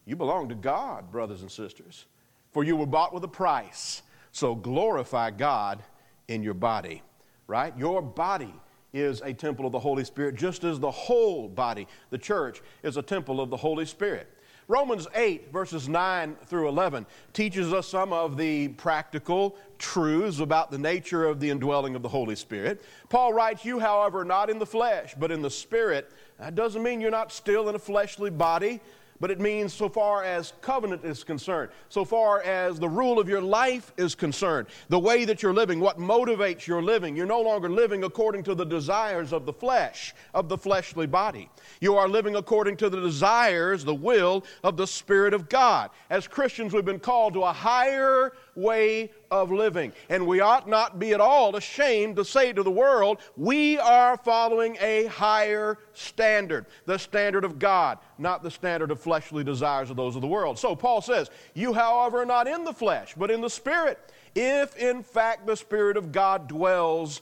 You 0.06 0.16
belong 0.16 0.50
to 0.50 0.56
God, 0.56 1.12
brothers 1.12 1.42
and 1.42 1.51
sisters. 1.51 2.06
For 2.51 2.63
you 2.63 2.75
were 2.75 2.86
bought 2.86 3.13
with 3.13 3.24
a 3.24 3.27
price. 3.27 4.01
So 4.32 4.55
glorify 4.55 5.32
God 5.32 5.84
in 6.27 6.41
your 6.41 6.53
body, 6.55 7.03
right? 7.48 7.77
Your 7.77 8.01
body 8.01 8.53
is 8.91 9.22
a 9.22 9.34
temple 9.34 9.65
of 9.65 9.72
the 9.72 9.79
Holy 9.79 10.03
Spirit, 10.03 10.36
just 10.36 10.63
as 10.63 10.79
the 10.79 10.89
whole 10.89 11.48
body, 11.48 11.88
the 12.10 12.17
church, 12.17 12.62
is 12.82 12.98
a 12.98 13.01
temple 13.01 13.41
of 13.41 13.50
the 13.50 13.58
Holy 13.58 13.86
Spirit. 13.86 14.32
Romans 14.67 15.07
8, 15.13 15.51
verses 15.51 15.88
9 15.88 16.36
through 16.48 16.67
11, 16.67 17.05
teaches 17.34 17.72
us 17.72 17.88
some 17.88 18.12
of 18.12 18.36
the 18.36 18.69
practical 18.69 19.57
truths 19.77 20.39
about 20.39 20.72
the 20.72 20.77
nature 20.77 21.25
of 21.25 21.39
the 21.39 21.50
indwelling 21.50 21.95
of 21.95 22.01
the 22.01 22.10
Holy 22.10 22.36
Spirit. 22.36 22.84
Paul 23.10 23.34
writes, 23.34 23.63
You, 23.63 23.79
however, 23.79 24.25
not 24.25 24.50
in 24.50 24.57
the 24.57 24.65
flesh, 24.65 25.13
but 25.19 25.31
in 25.31 25.43
the 25.43 25.51
Spirit. 25.51 26.12
That 26.39 26.55
doesn't 26.55 26.81
mean 26.81 27.00
you're 27.00 27.12
not 27.12 27.31
still 27.31 27.69
in 27.69 27.75
a 27.75 27.79
fleshly 27.79 28.31
body 28.31 28.81
but 29.19 29.31
it 29.31 29.39
means 29.39 29.74
so 29.74 29.88
far 29.88 30.24
as 30.24 30.53
covenant 30.62 31.03
is 31.05 31.24
concerned, 31.24 31.72
so 31.89 32.03
far 32.03 32.41
as 32.41 32.79
the 32.79 32.89
rule 32.89 33.19
of 33.19 33.29
your 33.29 33.41
life 33.41 33.93
is 33.98 34.15
concerned, 34.15 34.67
the 34.89 35.00
way 35.00 35.25
that 35.25 35.41
you're 35.41 35.53
living, 35.53 35.79
what 35.79 35.98
motivates 35.98 36.67
your 36.67 36.81
living. 36.81 37.15
You're 37.15 37.25
no 37.25 37.41
longer 37.41 37.69
living 37.69 38.03
according 38.03 38.43
to 38.43 38.55
the 38.55 38.65
desires 38.65 39.31
of 39.31 39.45
the 39.45 39.53
flesh, 39.53 40.13
of 40.34 40.50
the 40.50 40.57
fleshly 40.57 41.07
body. 41.07 41.50
You 41.79 41.95
are 41.95 42.07
living 42.07 42.36
according 42.36 42.77
to 42.77 42.89
the 42.89 43.00
desires, 43.00 43.84
the 43.84 43.95
will 43.95 44.43
of 44.63 44.77
the 44.77 44.88
Spirit 44.88 45.34
of 45.34 45.50
God. 45.50 45.91
As 46.10 46.27
Christians, 46.27 46.74
we've 46.74 46.86
been 46.86 47.00
called 47.00 47.34
to 47.34 47.43
a 47.43 47.53
higher 47.53 48.34
way 48.55 49.12
of 49.31 49.51
living. 49.51 49.93
And 50.09 50.25
we 50.25 50.39
ought 50.39 50.67
not 50.67 51.00
be 51.00 51.13
at 51.13 51.21
all 51.21 51.55
ashamed 51.55 52.15
to 52.17 52.25
say 52.25 52.53
to 52.53 52.63
the 52.63 52.71
world, 52.71 53.19
we 53.35 53.77
are 53.79 54.17
following 54.17 54.77
a 54.79 55.05
higher 55.05 55.77
standard, 55.93 56.65
the 56.85 56.97
standard 56.97 57.43
of 57.43 57.59
God, 57.59 58.00
not 58.17 58.43
the 58.43 58.51
standard 58.51 58.91
of 58.91 59.00
fleshly 59.00 59.43
desires 59.43 59.89
of 59.89 59.97
those 59.97 60.15
of 60.15 60.21
the 60.21 60.27
world. 60.27 60.57
So 60.57 60.75
Paul 60.75 61.01
says, 61.01 61.29
You, 61.53 61.74
however, 61.74 62.21
are 62.21 62.25
not 62.25 62.47
in 62.47 62.63
the 62.63 62.74
flesh, 62.74 63.13
but 63.17 63.31
in 63.31 63.41
the 63.41 63.50
Spirit, 63.50 64.00
if 64.33 64.75
in 64.77 65.03
fact 65.03 65.45
the 65.45 65.55
Spirit 65.55 65.97
of 65.97 66.12
God 66.12 66.47
dwells 66.47 67.21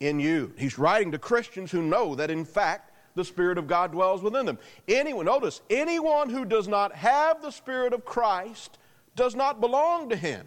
in 0.00 0.20
you. 0.20 0.52
He's 0.56 0.78
writing 0.78 1.12
to 1.12 1.18
Christians 1.18 1.70
who 1.70 1.82
know 1.82 2.14
that 2.14 2.30
in 2.30 2.44
fact 2.44 2.90
the 3.14 3.24
Spirit 3.24 3.58
of 3.58 3.66
God 3.66 3.92
dwells 3.92 4.22
within 4.22 4.46
them. 4.46 4.58
Anyone, 4.88 5.26
notice, 5.26 5.60
anyone 5.70 6.28
who 6.28 6.44
does 6.44 6.68
not 6.68 6.94
have 6.94 7.40
the 7.42 7.50
Spirit 7.50 7.92
of 7.92 8.04
Christ 8.04 8.78
does 9.16 9.34
not 9.34 9.60
belong 9.60 10.08
to 10.10 10.16
him. 10.16 10.46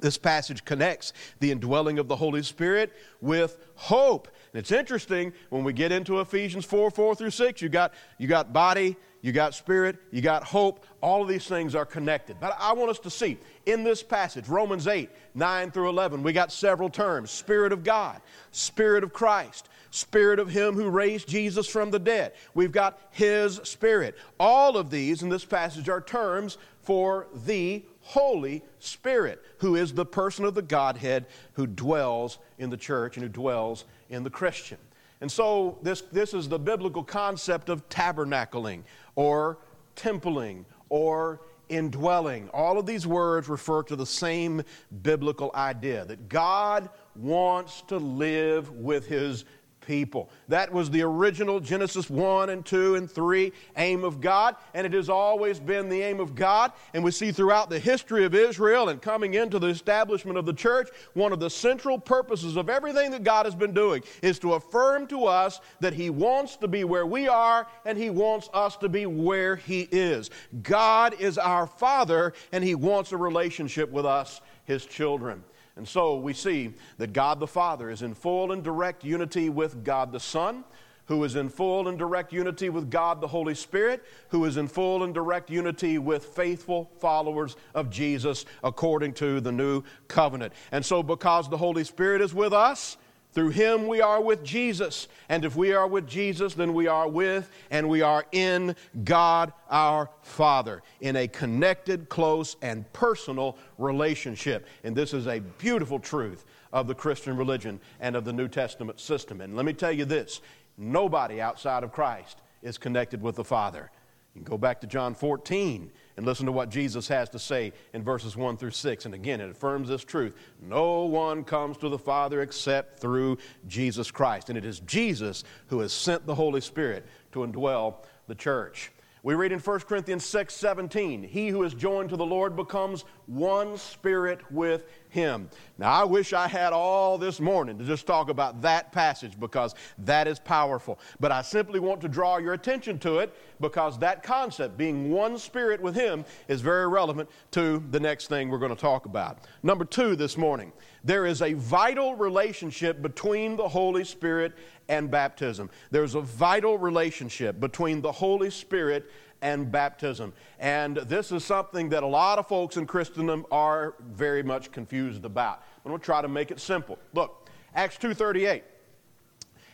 this 0.00 0.18
passage 0.18 0.64
connects 0.64 1.12
the 1.40 1.50
indwelling 1.50 1.98
of 1.98 2.08
the 2.08 2.16
Holy 2.16 2.42
Spirit 2.42 2.92
with 3.20 3.58
hope. 3.74 4.28
And 4.52 4.60
it's 4.60 4.72
interesting 4.72 5.32
when 5.50 5.64
we 5.64 5.72
get 5.72 5.92
into 5.92 6.20
Ephesians 6.20 6.64
4 6.64 6.90
4 6.90 7.14
through 7.14 7.30
6, 7.30 7.62
you 7.62 7.68
got, 7.68 7.94
you 8.18 8.26
got 8.26 8.52
body, 8.52 8.96
you 9.22 9.32
got 9.32 9.54
spirit, 9.54 9.96
you 10.10 10.22
got 10.22 10.44
hope. 10.44 10.84
All 11.02 11.22
of 11.22 11.28
these 11.28 11.46
things 11.46 11.74
are 11.74 11.84
connected. 11.84 12.38
But 12.40 12.56
I 12.58 12.72
want 12.72 12.90
us 12.90 12.98
to 13.00 13.10
see 13.10 13.38
in 13.66 13.84
this 13.84 14.02
passage, 14.02 14.48
Romans 14.48 14.86
8 14.86 15.10
9 15.34 15.70
through 15.70 15.88
11, 15.88 16.22
we 16.22 16.32
got 16.32 16.52
several 16.52 16.88
terms 16.88 17.30
Spirit 17.30 17.72
of 17.72 17.84
God, 17.84 18.20
Spirit 18.50 19.04
of 19.04 19.12
Christ. 19.12 19.68
Spirit 19.92 20.38
of 20.38 20.48
Him 20.48 20.74
who 20.74 20.88
raised 20.88 21.28
Jesus 21.28 21.66
from 21.66 21.90
the 21.90 21.98
dead. 21.98 22.32
We've 22.54 22.70
got 22.70 23.00
His 23.10 23.56
Spirit. 23.64 24.16
All 24.38 24.76
of 24.76 24.88
these 24.88 25.22
in 25.22 25.28
this 25.28 25.44
passage 25.44 25.88
are 25.88 26.00
terms 26.00 26.58
for 26.82 27.26
the 27.44 27.84
Holy 28.10 28.60
Spirit, 28.80 29.40
who 29.58 29.76
is 29.76 29.94
the 29.94 30.04
person 30.04 30.44
of 30.44 30.54
the 30.54 30.62
Godhead 30.62 31.26
who 31.52 31.64
dwells 31.64 32.38
in 32.58 32.68
the 32.68 32.76
church 32.76 33.16
and 33.16 33.22
who 33.22 33.28
dwells 33.28 33.84
in 34.08 34.24
the 34.24 34.30
Christian. 34.30 34.78
And 35.20 35.30
so, 35.30 35.78
this, 35.82 36.00
this 36.10 36.34
is 36.34 36.48
the 36.48 36.58
biblical 36.58 37.04
concept 37.04 37.68
of 37.68 37.88
tabernacling 37.88 38.82
or 39.14 39.58
templing 39.94 40.64
or 40.88 41.40
indwelling. 41.68 42.48
All 42.48 42.80
of 42.80 42.86
these 42.86 43.06
words 43.06 43.48
refer 43.48 43.84
to 43.84 43.94
the 43.94 44.06
same 44.06 44.64
biblical 45.02 45.52
idea 45.54 46.04
that 46.06 46.28
God 46.28 46.88
wants 47.14 47.82
to 47.82 47.98
live 47.98 48.72
with 48.72 49.06
His 49.06 49.44
people. 49.90 50.30
That 50.46 50.72
was 50.72 50.88
the 50.88 51.02
original 51.02 51.58
Genesis 51.58 52.08
1 52.08 52.50
and 52.50 52.64
2 52.64 52.94
and 52.94 53.10
3 53.10 53.50
aim 53.76 54.04
of 54.04 54.20
God, 54.20 54.54
and 54.72 54.86
it 54.86 54.92
has 54.92 55.08
always 55.08 55.58
been 55.58 55.88
the 55.88 56.00
aim 56.00 56.20
of 56.20 56.36
God. 56.36 56.70
And 56.94 57.02
we 57.02 57.10
see 57.10 57.32
throughout 57.32 57.70
the 57.70 57.80
history 57.80 58.24
of 58.24 58.32
Israel 58.32 58.90
and 58.90 59.02
coming 59.02 59.34
into 59.34 59.58
the 59.58 59.66
establishment 59.66 60.38
of 60.38 60.46
the 60.46 60.52
church, 60.52 60.90
one 61.14 61.32
of 61.32 61.40
the 61.40 61.50
central 61.50 61.98
purposes 61.98 62.54
of 62.54 62.70
everything 62.70 63.10
that 63.10 63.24
God 63.24 63.46
has 63.46 63.56
been 63.56 63.74
doing 63.74 64.04
is 64.22 64.38
to 64.38 64.54
affirm 64.54 65.08
to 65.08 65.24
us 65.24 65.60
that 65.80 65.92
He 65.92 66.08
wants 66.08 66.54
to 66.58 66.68
be 66.68 66.84
where 66.84 67.06
we 67.06 67.26
are 67.26 67.66
and 67.84 67.98
He 67.98 68.10
wants 68.10 68.48
us 68.54 68.76
to 68.76 68.88
be 68.88 69.06
where 69.06 69.56
He 69.56 69.88
is. 69.90 70.30
God 70.62 71.20
is 71.20 71.36
our 71.36 71.66
Father, 71.66 72.32
and 72.52 72.62
He 72.62 72.76
wants 72.76 73.10
a 73.10 73.16
relationship 73.16 73.90
with 73.90 74.06
us, 74.06 74.40
His 74.66 74.86
children. 74.86 75.42
And 75.80 75.88
so 75.88 76.16
we 76.16 76.34
see 76.34 76.74
that 76.98 77.14
God 77.14 77.40
the 77.40 77.46
Father 77.46 77.88
is 77.88 78.02
in 78.02 78.12
full 78.12 78.52
and 78.52 78.62
direct 78.62 79.02
unity 79.02 79.48
with 79.48 79.82
God 79.82 80.12
the 80.12 80.20
Son, 80.20 80.62
who 81.06 81.24
is 81.24 81.36
in 81.36 81.48
full 81.48 81.88
and 81.88 81.98
direct 81.98 82.34
unity 82.34 82.68
with 82.68 82.90
God 82.90 83.22
the 83.22 83.26
Holy 83.26 83.54
Spirit, 83.54 84.04
who 84.28 84.44
is 84.44 84.58
in 84.58 84.68
full 84.68 85.04
and 85.04 85.14
direct 85.14 85.48
unity 85.48 85.96
with 85.96 86.22
faithful 86.22 86.90
followers 86.98 87.56
of 87.74 87.88
Jesus 87.88 88.44
according 88.62 89.14
to 89.14 89.40
the 89.40 89.52
new 89.52 89.82
covenant. 90.06 90.52
And 90.70 90.84
so, 90.84 91.02
because 91.02 91.48
the 91.48 91.56
Holy 91.56 91.84
Spirit 91.84 92.20
is 92.20 92.34
with 92.34 92.52
us, 92.52 92.98
through 93.32 93.50
him 93.50 93.86
we 93.86 94.00
are 94.00 94.20
with 94.20 94.42
Jesus. 94.42 95.08
And 95.28 95.44
if 95.44 95.56
we 95.56 95.72
are 95.72 95.86
with 95.86 96.06
Jesus, 96.06 96.54
then 96.54 96.74
we 96.74 96.86
are 96.86 97.08
with 97.08 97.50
and 97.70 97.88
we 97.88 98.02
are 98.02 98.24
in 98.32 98.74
God 99.04 99.52
our 99.68 100.10
Father 100.22 100.82
in 101.00 101.16
a 101.16 101.28
connected, 101.28 102.08
close, 102.08 102.56
and 102.62 102.90
personal 102.92 103.56
relationship. 103.78 104.66
And 104.84 104.96
this 104.96 105.14
is 105.14 105.26
a 105.26 105.40
beautiful 105.58 105.98
truth 105.98 106.44
of 106.72 106.86
the 106.86 106.94
Christian 106.94 107.36
religion 107.36 107.80
and 108.00 108.16
of 108.16 108.24
the 108.24 108.32
New 108.32 108.48
Testament 108.48 109.00
system. 109.00 109.40
And 109.40 109.56
let 109.56 109.64
me 109.64 109.72
tell 109.72 109.92
you 109.92 110.04
this 110.04 110.40
nobody 110.76 111.40
outside 111.40 111.84
of 111.84 111.92
Christ 111.92 112.38
is 112.62 112.78
connected 112.78 113.22
with 113.22 113.36
the 113.36 113.44
Father. 113.44 113.90
You 114.34 114.42
can 114.42 114.50
go 114.50 114.58
back 114.58 114.80
to 114.80 114.86
John 114.86 115.14
14 115.14 115.90
and 116.20 116.26
listen 116.26 116.44
to 116.44 116.52
what 116.52 116.68
Jesus 116.68 117.08
has 117.08 117.30
to 117.30 117.38
say 117.38 117.72
in 117.94 118.02
verses 118.02 118.36
1 118.36 118.58
through 118.58 118.72
6. 118.72 119.06
And 119.06 119.14
again, 119.14 119.40
it 119.40 119.48
affirms 119.48 119.88
this 119.88 120.04
truth 120.04 120.36
no 120.60 121.04
one 121.04 121.44
comes 121.44 121.78
to 121.78 121.88
the 121.88 121.98
Father 121.98 122.42
except 122.42 123.00
through 123.00 123.38
Jesus 123.66 124.10
Christ. 124.10 124.50
And 124.50 124.58
it 124.58 124.66
is 124.66 124.80
Jesus 124.80 125.44
who 125.68 125.80
has 125.80 125.94
sent 125.94 126.26
the 126.26 126.34
Holy 126.34 126.60
Spirit 126.60 127.06
to 127.32 127.38
indwell 127.38 128.04
the 128.26 128.34
church. 128.34 128.92
We 129.22 129.34
read 129.34 129.52
in 129.52 129.58
1 129.58 129.80
Corinthians 129.80 130.24
6 130.24 130.54
17, 130.54 131.22
He 131.22 131.48
who 131.48 131.62
is 131.64 131.74
joined 131.74 132.08
to 132.10 132.16
the 132.16 132.24
Lord 132.24 132.56
becomes 132.56 133.04
one 133.26 133.76
spirit 133.76 134.40
with 134.50 134.84
him. 135.10 135.50
Now, 135.78 135.92
I 135.92 136.04
wish 136.04 136.32
I 136.32 136.48
had 136.48 136.72
all 136.72 137.18
this 137.18 137.38
morning 137.38 137.78
to 137.78 137.84
just 137.84 138.06
talk 138.06 138.30
about 138.30 138.62
that 138.62 138.92
passage 138.92 139.38
because 139.38 139.74
that 139.98 140.26
is 140.26 140.38
powerful. 140.38 140.98
But 141.20 141.32
I 141.32 141.42
simply 141.42 141.80
want 141.80 142.00
to 142.00 142.08
draw 142.08 142.38
your 142.38 142.54
attention 142.54 142.98
to 143.00 143.18
it 143.18 143.34
because 143.60 143.98
that 143.98 144.22
concept, 144.22 144.78
being 144.78 145.10
one 145.10 145.36
spirit 145.36 145.80
with 145.80 145.94
Him, 145.94 146.24
is 146.48 146.60
very 146.60 146.88
relevant 146.88 147.28
to 147.52 147.82
the 147.90 148.00
next 148.00 148.28
thing 148.28 148.48
we're 148.48 148.58
going 148.58 148.74
to 148.74 148.80
talk 148.80 149.04
about. 149.04 149.40
Number 149.62 149.84
two 149.84 150.16
this 150.16 150.38
morning, 150.38 150.72
there 151.04 151.26
is 151.26 151.42
a 151.42 151.52
vital 151.54 152.14
relationship 152.14 153.02
between 153.02 153.56
the 153.56 153.68
Holy 153.68 154.04
Spirit 154.04 154.54
and 154.90 155.10
baptism. 155.10 155.70
There's 155.90 156.16
a 156.16 156.20
vital 156.20 156.76
relationship 156.76 157.60
between 157.60 158.02
the 158.02 158.12
Holy 158.12 158.50
Spirit 158.50 159.10
and 159.40 159.72
baptism. 159.72 160.34
And 160.58 160.96
this 160.96 161.32
is 161.32 161.44
something 161.44 161.88
that 161.90 162.02
a 162.02 162.06
lot 162.06 162.38
of 162.38 162.46
folks 162.46 162.76
in 162.76 162.86
Christendom 162.86 163.46
are 163.50 163.94
very 164.00 164.42
much 164.42 164.70
confused 164.72 165.24
about. 165.24 165.62
I'm 165.84 165.90
going 165.90 166.00
to 166.00 166.04
try 166.04 166.20
to 166.20 166.28
make 166.28 166.50
it 166.50 166.60
simple. 166.60 166.98
Look, 167.14 167.48
Acts 167.74 167.96
2:38. 167.96 168.64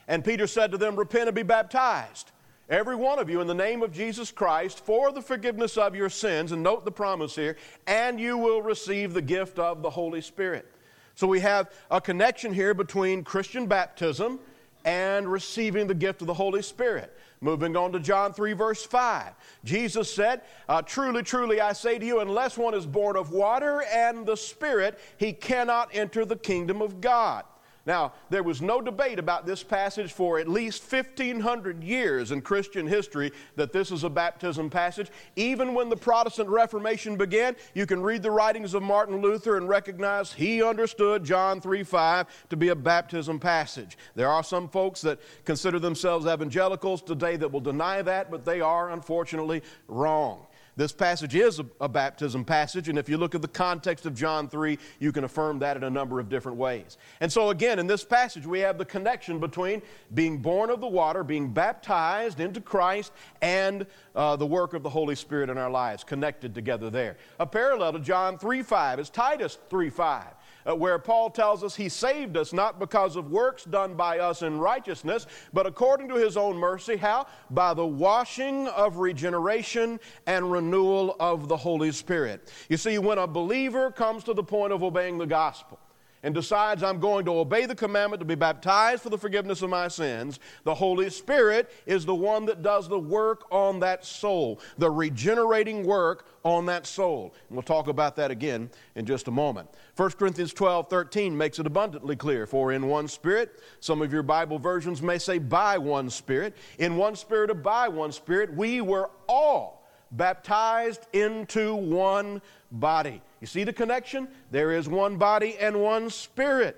And 0.06 0.24
Peter 0.24 0.46
said 0.46 0.70
to 0.70 0.78
them, 0.78 0.94
"Repent 0.94 1.28
and 1.28 1.34
be 1.34 1.42
baptized, 1.42 2.30
every 2.68 2.94
one 2.94 3.18
of 3.18 3.28
you 3.28 3.40
in 3.40 3.48
the 3.48 3.54
name 3.54 3.82
of 3.82 3.90
Jesus 3.90 4.30
Christ 4.30 4.78
for 4.84 5.10
the 5.10 5.22
forgiveness 5.22 5.76
of 5.76 5.96
your 5.96 6.10
sins." 6.10 6.52
And 6.52 6.62
note 6.62 6.84
the 6.84 6.92
promise 6.92 7.34
here, 7.34 7.56
"and 7.88 8.20
you 8.20 8.38
will 8.38 8.62
receive 8.62 9.14
the 9.14 9.22
gift 9.22 9.58
of 9.58 9.82
the 9.82 9.90
Holy 9.90 10.20
Spirit." 10.20 10.70
So 11.16 11.26
we 11.26 11.40
have 11.40 11.72
a 11.90 12.00
connection 12.00 12.52
here 12.52 12.74
between 12.74 13.24
Christian 13.24 13.66
baptism 13.66 14.38
and 14.86 15.30
receiving 15.30 15.88
the 15.88 15.94
gift 15.94 16.22
of 16.22 16.28
the 16.28 16.34
Holy 16.34 16.62
Spirit. 16.62 17.14
Moving 17.40 17.76
on 17.76 17.92
to 17.92 18.00
John 18.00 18.32
3, 18.32 18.52
verse 18.54 18.84
5. 18.86 19.34
Jesus 19.64 20.14
said, 20.14 20.42
uh, 20.68 20.80
Truly, 20.80 21.22
truly, 21.22 21.60
I 21.60 21.72
say 21.72 21.98
to 21.98 22.06
you, 22.06 22.20
unless 22.20 22.56
one 22.56 22.72
is 22.72 22.86
born 22.86 23.16
of 23.16 23.32
water 23.32 23.82
and 23.92 24.24
the 24.24 24.36
Spirit, 24.36 24.98
he 25.18 25.32
cannot 25.32 25.90
enter 25.92 26.24
the 26.24 26.36
kingdom 26.36 26.80
of 26.80 27.00
God. 27.00 27.44
Now, 27.86 28.14
there 28.30 28.42
was 28.42 28.60
no 28.60 28.80
debate 28.80 29.20
about 29.20 29.46
this 29.46 29.62
passage 29.62 30.12
for 30.12 30.40
at 30.40 30.48
least 30.48 30.90
1,500 30.90 31.84
years 31.84 32.32
in 32.32 32.42
Christian 32.42 32.84
history 32.84 33.30
that 33.54 33.72
this 33.72 33.92
is 33.92 34.02
a 34.02 34.10
baptism 34.10 34.68
passage. 34.68 35.08
Even 35.36 35.72
when 35.72 35.88
the 35.88 35.96
Protestant 35.96 36.48
Reformation 36.48 37.16
began, 37.16 37.54
you 37.74 37.86
can 37.86 38.02
read 38.02 38.24
the 38.24 38.30
writings 38.30 38.74
of 38.74 38.82
Martin 38.82 39.22
Luther 39.22 39.56
and 39.56 39.68
recognize 39.68 40.32
he 40.32 40.64
understood 40.64 41.22
John 41.24 41.60
3 41.60 41.84
5 41.84 42.48
to 42.50 42.56
be 42.56 42.68
a 42.70 42.74
baptism 42.74 43.38
passage. 43.38 43.96
There 44.16 44.28
are 44.28 44.42
some 44.42 44.68
folks 44.68 45.00
that 45.02 45.20
consider 45.44 45.78
themselves 45.78 46.26
evangelicals 46.26 47.02
today 47.02 47.36
that 47.36 47.52
will 47.52 47.60
deny 47.60 48.02
that, 48.02 48.32
but 48.32 48.44
they 48.44 48.60
are 48.60 48.90
unfortunately 48.90 49.62
wrong. 49.86 50.46
This 50.76 50.92
passage 50.92 51.34
is 51.34 51.58
a, 51.58 51.66
a, 51.80 51.88
baptism 51.88 52.44
passage, 52.44 52.90
and 52.90 52.98
if 52.98 53.08
you 53.08 53.16
look 53.16 53.34
at 53.34 53.40
the 53.40 53.48
context 53.48 54.04
of 54.04 54.14
John 54.14 54.46
3, 54.46 54.78
you 54.98 55.10
can 55.10 55.24
affirm 55.24 55.58
that 55.60 55.74
in 55.78 55.84
a 55.84 55.90
number 55.90 56.20
of 56.20 56.28
different 56.28 56.58
ways. 56.58 56.98
And 57.20 57.32
so, 57.32 57.48
again, 57.48 57.78
in 57.78 57.86
this 57.86 58.04
passage, 58.04 58.46
we 58.46 58.60
have 58.60 58.76
the 58.76 58.84
connection 58.84 59.38
between 59.38 59.80
being 60.12 60.36
born 60.36 60.68
of 60.68 60.82
the 60.82 60.86
water, 60.86 61.24
being 61.24 61.50
baptized 61.50 62.40
into 62.40 62.60
Christ, 62.60 63.12
and 63.40 63.86
uh, 64.14 64.36
the 64.36 64.44
work 64.44 64.74
of 64.74 64.82
the 64.82 64.90
Holy 64.90 65.14
Spirit 65.14 65.48
in 65.48 65.56
our 65.56 65.70
lives, 65.70 66.04
connected 66.04 66.54
together 66.54 66.90
there. 66.90 67.16
A 67.40 67.46
parallel 67.46 67.94
to 67.94 68.00
John 68.00 68.36
3 68.36 68.62
5 68.62 69.00
is 69.00 69.08
Titus 69.08 69.56
3 69.70 69.88
5 69.88 70.35
uh, 70.68 70.74
where 70.74 70.98
Paul 70.98 71.30
tells 71.30 71.62
us 71.62 71.74
he 71.74 71.88
saved 71.88 72.36
us 72.36 72.52
not 72.52 72.78
because 72.78 73.16
of 73.16 73.30
works 73.30 73.64
done 73.64 73.94
by 73.94 74.18
us 74.18 74.42
in 74.42 74.58
righteousness, 74.58 75.26
but 75.52 75.66
according 75.66 76.08
to 76.08 76.14
his 76.14 76.36
own 76.36 76.56
mercy. 76.56 76.96
How? 76.96 77.26
By 77.50 77.74
the 77.74 77.86
washing 77.86 78.68
of 78.68 78.96
regeneration 78.98 80.00
and 80.26 80.50
renewal 80.50 81.16
of 81.20 81.48
the 81.48 81.56
Holy 81.56 81.92
Spirit. 81.92 82.52
You 82.68 82.76
see, 82.76 82.98
when 82.98 83.18
a 83.18 83.26
believer 83.26 83.90
comes 83.90 84.24
to 84.24 84.34
the 84.34 84.42
point 84.42 84.72
of 84.72 84.82
obeying 84.82 85.18
the 85.18 85.26
gospel, 85.26 85.78
and 86.22 86.34
decides 86.34 86.82
I'm 86.82 86.98
going 86.98 87.24
to 87.26 87.38
obey 87.38 87.66
the 87.66 87.74
commandment 87.74 88.20
to 88.20 88.26
be 88.26 88.34
baptized 88.34 89.02
for 89.02 89.10
the 89.10 89.18
forgiveness 89.18 89.62
of 89.62 89.70
my 89.70 89.88
sins, 89.88 90.40
the 90.64 90.74
Holy 90.74 91.10
Spirit 91.10 91.70
is 91.86 92.04
the 92.04 92.14
one 92.14 92.46
that 92.46 92.62
does 92.62 92.88
the 92.88 92.98
work 92.98 93.44
on 93.50 93.80
that 93.80 94.04
soul, 94.04 94.60
the 94.78 94.90
regenerating 94.90 95.84
work 95.84 96.26
on 96.42 96.66
that 96.66 96.86
soul. 96.86 97.34
And 97.48 97.56
we'll 97.56 97.62
talk 97.62 97.88
about 97.88 98.16
that 98.16 98.30
again 98.30 98.70
in 98.94 99.04
just 99.04 99.28
a 99.28 99.30
moment. 99.30 99.68
1 99.96 100.10
Corinthians 100.12 100.52
12 100.52 100.88
13 100.88 101.36
makes 101.36 101.58
it 101.58 101.66
abundantly 101.66 102.16
clear. 102.16 102.46
For 102.46 102.72
in 102.72 102.86
one 102.86 103.08
spirit, 103.08 103.62
some 103.80 104.02
of 104.02 104.12
your 104.12 104.22
Bible 104.22 104.58
versions 104.58 105.02
may 105.02 105.18
say 105.18 105.38
by 105.38 105.78
one 105.78 106.10
spirit, 106.10 106.56
in 106.78 106.96
one 106.96 107.16
spirit 107.16 107.50
or 107.50 107.54
by 107.54 107.88
one 107.88 108.12
spirit, 108.12 108.54
we 108.54 108.80
were 108.80 109.10
all 109.28 109.86
baptized 110.12 111.06
into 111.12 111.74
one 111.74 112.40
body. 112.70 113.20
You 113.40 113.46
see 113.46 113.64
the 113.64 113.72
connection? 113.72 114.28
There 114.50 114.72
is 114.72 114.88
one 114.88 115.16
body 115.16 115.56
and 115.58 115.80
one 115.80 116.10
spirit. 116.10 116.76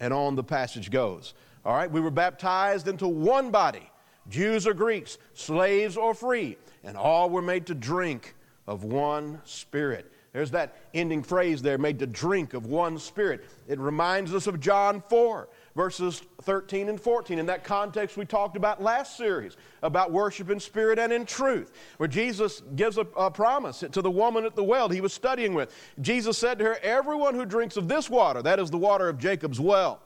And 0.00 0.12
on 0.12 0.36
the 0.36 0.44
passage 0.44 0.90
goes. 0.90 1.34
All 1.64 1.74
right, 1.74 1.90
we 1.90 2.00
were 2.00 2.10
baptized 2.10 2.88
into 2.88 3.08
one 3.08 3.50
body 3.50 3.90
Jews 4.28 4.66
or 4.66 4.74
Greeks, 4.74 5.18
slaves 5.32 5.96
or 5.96 6.12
free, 6.14 6.58
and 6.84 6.96
all 6.96 7.30
were 7.30 7.42
made 7.42 7.66
to 7.66 7.74
drink 7.74 8.34
of 8.66 8.84
one 8.84 9.40
spirit. 9.44 10.12
There's 10.32 10.50
that 10.50 10.76
ending 10.92 11.22
phrase 11.22 11.62
there, 11.62 11.78
made 11.78 11.98
to 12.00 12.06
drink 12.06 12.52
of 12.52 12.66
one 12.66 12.98
spirit. 12.98 13.44
It 13.66 13.78
reminds 13.78 14.34
us 14.34 14.46
of 14.46 14.60
John 14.60 15.02
4 15.08 15.48
verses 15.78 16.22
13 16.42 16.88
and 16.88 17.00
14. 17.00 17.38
In 17.38 17.46
that 17.46 17.62
context, 17.62 18.16
we 18.16 18.24
talked 18.24 18.56
about 18.56 18.82
last 18.82 19.16
series 19.16 19.56
about 19.84 20.10
worship 20.10 20.50
in 20.50 20.58
spirit 20.58 20.98
and 20.98 21.12
in 21.12 21.24
truth, 21.24 21.70
where 21.98 22.08
Jesus 22.08 22.64
gives 22.74 22.98
a, 22.98 23.02
a, 23.16 23.30
promise 23.30 23.84
to 23.92 24.02
the 24.02 24.10
woman 24.10 24.44
at 24.44 24.56
the 24.56 24.64
well 24.64 24.88
he 24.88 25.00
was 25.00 25.12
studying 25.12 25.54
with. 25.54 25.72
Jesus 26.00 26.36
said 26.36 26.58
to 26.58 26.64
her, 26.64 26.78
Everyone 26.82 27.36
who 27.36 27.46
drinks 27.46 27.76
of 27.76 27.86
this 27.86 28.10
water, 28.10 28.42
that 28.42 28.58
is 28.58 28.72
the 28.72 28.76
water 28.76 29.08
of 29.08 29.18
Jacob's 29.18 29.60
well, 29.60 30.02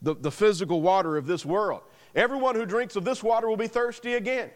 the, 0.00 0.14
the 0.14 0.30
physical 0.30 0.80
water 0.80 1.18
of 1.18 1.26
this 1.26 1.44
world, 1.44 1.82
everyone 2.14 2.54
who 2.54 2.64
drinks 2.64 2.96
of 2.96 3.04
this 3.04 3.22
water 3.22 3.46
will 3.46 3.58
be 3.58 3.68
thirsty 3.68 4.14
again. 4.14 4.48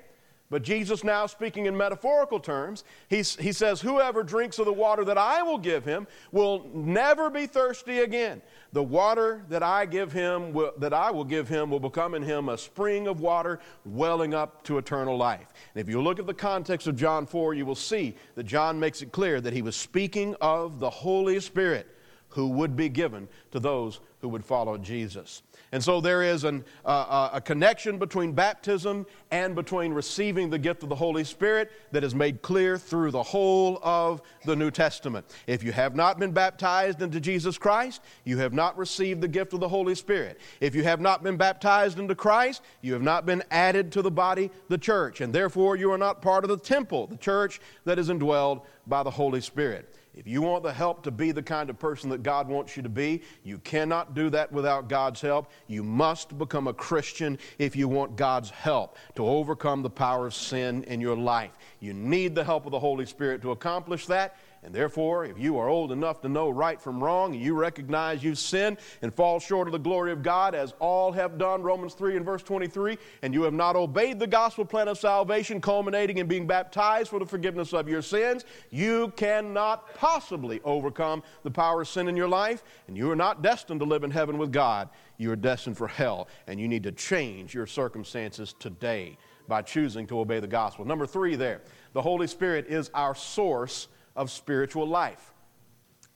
But 0.54 0.62
Jesus, 0.62 1.02
now 1.02 1.26
speaking 1.26 1.66
in 1.66 1.76
metaphorical 1.76 2.38
terms, 2.38 2.84
he, 3.08 3.16
he 3.16 3.50
says, 3.50 3.80
Whoever 3.80 4.22
drinks 4.22 4.60
of 4.60 4.66
the 4.66 4.72
water 4.72 5.04
that 5.06 5.18
I 5.18 5.42
will 5.42 5.58
give 5.58 5.84
him 5.84 6.06
will 6.30 6.70
never 6.72 7.28
be 7.28 7.48
thirsty 7.48 7.98
again. 7.98 8.40
The 8.72 8.80
water 8.80 9.44
that 9.48 9.64
I 9.64 9.84
give 9.84 10.12
him, 10.12 10.52
will, 10.52 10.70
that 10.78 10.92
I 10.92 11.10
will 11.10 11.24
give 11.24 11.48
him, 11.48 11.70
will 11.70 11.80
become 11.80 12.14
in 12.14 12.22
him 12.22 12.48
a 12.48 12.56
spring 12.56 13.08
of 13.08 13.18
water 13.18 13.58
welling 13.84 14.32
up 14.32 14.62
to 14.66 14.78
eternal 14.78 15.16
life. 15.16 15.52
And 15.74 15.80
if 15.80 15.88
you 15.88 16.00
look 16.00 16.20
at 16.20 16.26
the 16.28 16.32
context 16.32 16.86
of 16.86 16.94
John 16.94 17.26
4, 17.26 17.54
you 17.54 17.66
will 17.66 17.74
see 17.74 18.14
that 18.36 18.44
John 18.44 18.78
makes 18.78 19.02
it 19.02 19.10
clear 19.10 19.40
that 19.40 19.52
he 19.52 19.62
was 19.62 19.74
speaking 19.74 20.36
of 20.40 20.78
the 20.78 20.88
Holy 20.88 21.40
Spirit 21.40 21.93
who 22.34 22.48
would 22.48 22.74
be 22.74 22.88
given 22.88 23.28
to 23.52 23.60
those 23.60 24.00
who 24.20 24.28
would 24.28 24.44
follow 24.44 24.76
Jesus. 24.76 25.42
And 25.70 25.82
so 25.82 26.00
there 26.00 26.22
is 26.22 26.44
an, 26.44 26.64
uh, 26.84 26.88
uh, 26.88 27.30
a 27.34 27.40
connection 27.40 27.98
between 27.98 28.32
baptism 28.32 29.06
and 29.30 29.54
between 29.54 29.92
receiving 29.92 30.50
the 30.50 30.58
gift 30.58 30.82
of 30.82 30.88
the 30.88 30.94
Holy 30.96 31.24
Spirit 31.24 31.70
that 31.92 32.02
is 32.02 32.14
made 32.14 32.42
clear 32.42 32.76
through 32.76 33.12
the 33.12 33.22
whole 33.22 33.78
of 33.82 34.20
the 34.44 34.56
New 34.56 34.70
Testament. 34.70 35.26
If 35.46 35.62
you 35.62 35.72
have 35.72 35.94
not 35.94 36.18
been 36.18 36.32
baptized 36.32 37.02
into 37.02 37.20
Jesus 37.20 37.56
Christ, 37.56 38.02
you 38.24 38.38
have 38.38 38.52
not 38.52 38.76
received 38.76 39.20
the 39.20 39.28
gift 39.28 39.52
of 39.52 39.60
the 39.60 39.68
Holy 39.68 39.94
Spirit. 39.94 40.40
If 40.60 40.74
you 40.74 40.82
have 40.82 41.00
not 41.00 41.22
been 41.22 41.36
baptized 41.36 41.98
into 41.98 42.14
Christ, 42.14 42.62
you 42.82 42.94
have 42.94 43.02
not 43.02 43.26
been 43.26 43.44
added 43.50 43.92
to 43.92 44.02
the 44.02 44.10
body, 44.10 44.50
the 44.68 44.78
church, 44.78 45.20
and 45.20 45.32
therefore 45.32 45.76
you 45.76 45.92
are 45.92 45.98
not 45.98 46.22
part 46.22 46.44
of 46.44 46.50
the 46.50 46.58
temple, 46.58 47.06
the 47.06 47.16
church 47.16 47.60
that 47.84 47.98
is 47.98 48.08
indwelled 48.08 48.62
by 48.86 49.02
the 49.02 49.10
Holy 49.10 49.40
Spirit. 49.40 49.94
If 50.16 50.28
you 50.28 50.42
want 50.42 50.62
the 50.62 50.72
help 50.72 51.02
to 51.04 51.10
be 51.10 51.32
the 51.32 51.42
kind 51.42 51.68
of 51.68 51.78
person 51.78 52.08
that 52.10 52.22
God 52.22 52.46
wants 52.46 52.76
you 52.76 52.84
to 52.84 52.88
be, 52.88 53.22
you 53.42 53.58
cannot 53.58 54.14
do 54.14 54.30
that 54.30 54.52
without 54.52 54.88
God's 54.88 55.20
help. 55.20 55.50
You 55.66 55.82
must 55.82 56.38
become 56.38 56.68
a 56.68 56.72
Christian 56.72 57.36
if 57.58 57.74
you 57.74 57.88
want 57.88 58.14
God's 58.14 58.50
help 58.50 58.96
to 59.16 59.26
overcome 59.26 59.82
the 59.82 59.90
power 59.90 60.26
of 60.26 60.34
sin 60.34 60.84
in 60.84 61.00
your 61.00 61.16
life. 61.16 61.58
You 61.80 61.94
need 61.94 62.36
the 62.36 62.44
help 62.44 62.64
of 62.64 62.70
the 62.70 62.78
Holy 62.78 63.06
Spirit 63.06 63.42
to 63.42 63.50
accomplish 63.50 64.06
that, 64.06 64.36
and 64.64 64.74
therefore, 64.74 65.26
if 65.26 65.38
you 65.38 65.58
are 65.58 65.68
old 65.68 65.92
enough 65.92 66.22
to 66.22 66.28
know 66.28 66.48
right 66.48 66.80
from 66.80 67.04
wrong, 67.04 67.34
and 67.34 67.42
you 67.42 67.54
recognize 67.54 68.24
you've 68.24 68.38
sinned 68.38 68.78
and 69.02 69.12
fall 69.12 69.38
short 69.38 69.68
of 69.68 69.72
the 69.72 69.78
glory 69.78 70.10
of 70.10 70.22
God, 70.22 70.54
as 70.54 70.72
all 70.78 71.12
have 71.12 71.36
done, 71.36 71.62
Romans 71.62 71.92
3 71.92 72.16
and 72.16 72.24
verse 72.24 72.42
23, 72.42 72.96
and 73.20 73.34
you 73.34 73.42
have 73.42 73.52
not 73.52 73.76
obeyed 73.76 74.18
the 74.18 74.26
gospel 74.26 74.64
plan 74.64 74.88
of 74.88 74.96
salvation, 74.96 75.60
culminating 75.60 76.16
in 76.16 76.26
being 76.26 76.46
baptized 76.46 77.10
for 77.10 77.18
the 77.18 77.26
forgiveness 77.26 77.74
of 77.74 77.90
your 77.90 78.00
sins, 78.00 78.46
you 78.70 79.12
cannot 79.16 79.94
possibly 79.94 80.62
overcome 80.64 81.22
the 81.42 81.50
power 81.50 81.82
of 81.82 81.88
sin 81.88 82.08
in 82.08 82.16
your 82.16 82.28
life, 82.28 82.64
and 82.88 82.96
you 82.96 83.10
are 83.10 83.16
not 83.16 83.42
destined 83.42 83.80
to 83.80 83.86
live 83.86 84.02
in 84.02 84.10
heaven 84.10 84.38
with 84.38 84.50
God. 84.50 84.88
You 85.18 85.30
are 85.30 85.36
destined 85.36 85.76
for 85.76 85.88
hell, 85.88 86.26
and 86.46 86.58
you 86.58 86.68
need 86.68 86.84
to 86.84 86.92
change 86.92 87.52
your 87.52 87.66
circumstances 87.66 88.54
today 88.58 89.18
by 89.46 89.60
choosing 89.60 90.06
to 90.06 90.20
obey 90.20 90.40
the 90.40 90.46
gospel. 90.46 90.86
Number 90.86 91.06
three, 91.06 91.36
there, 91.36 91.60
the 91.92 92.00
Holy 92.00 92.26
Spirit 92.26 92.66
is 92.66 92.90
our 92.94 93.14
source 93.14 93.88
of 94.16 94.30
spiritual 94.30 94.86
life. 94.86 95.32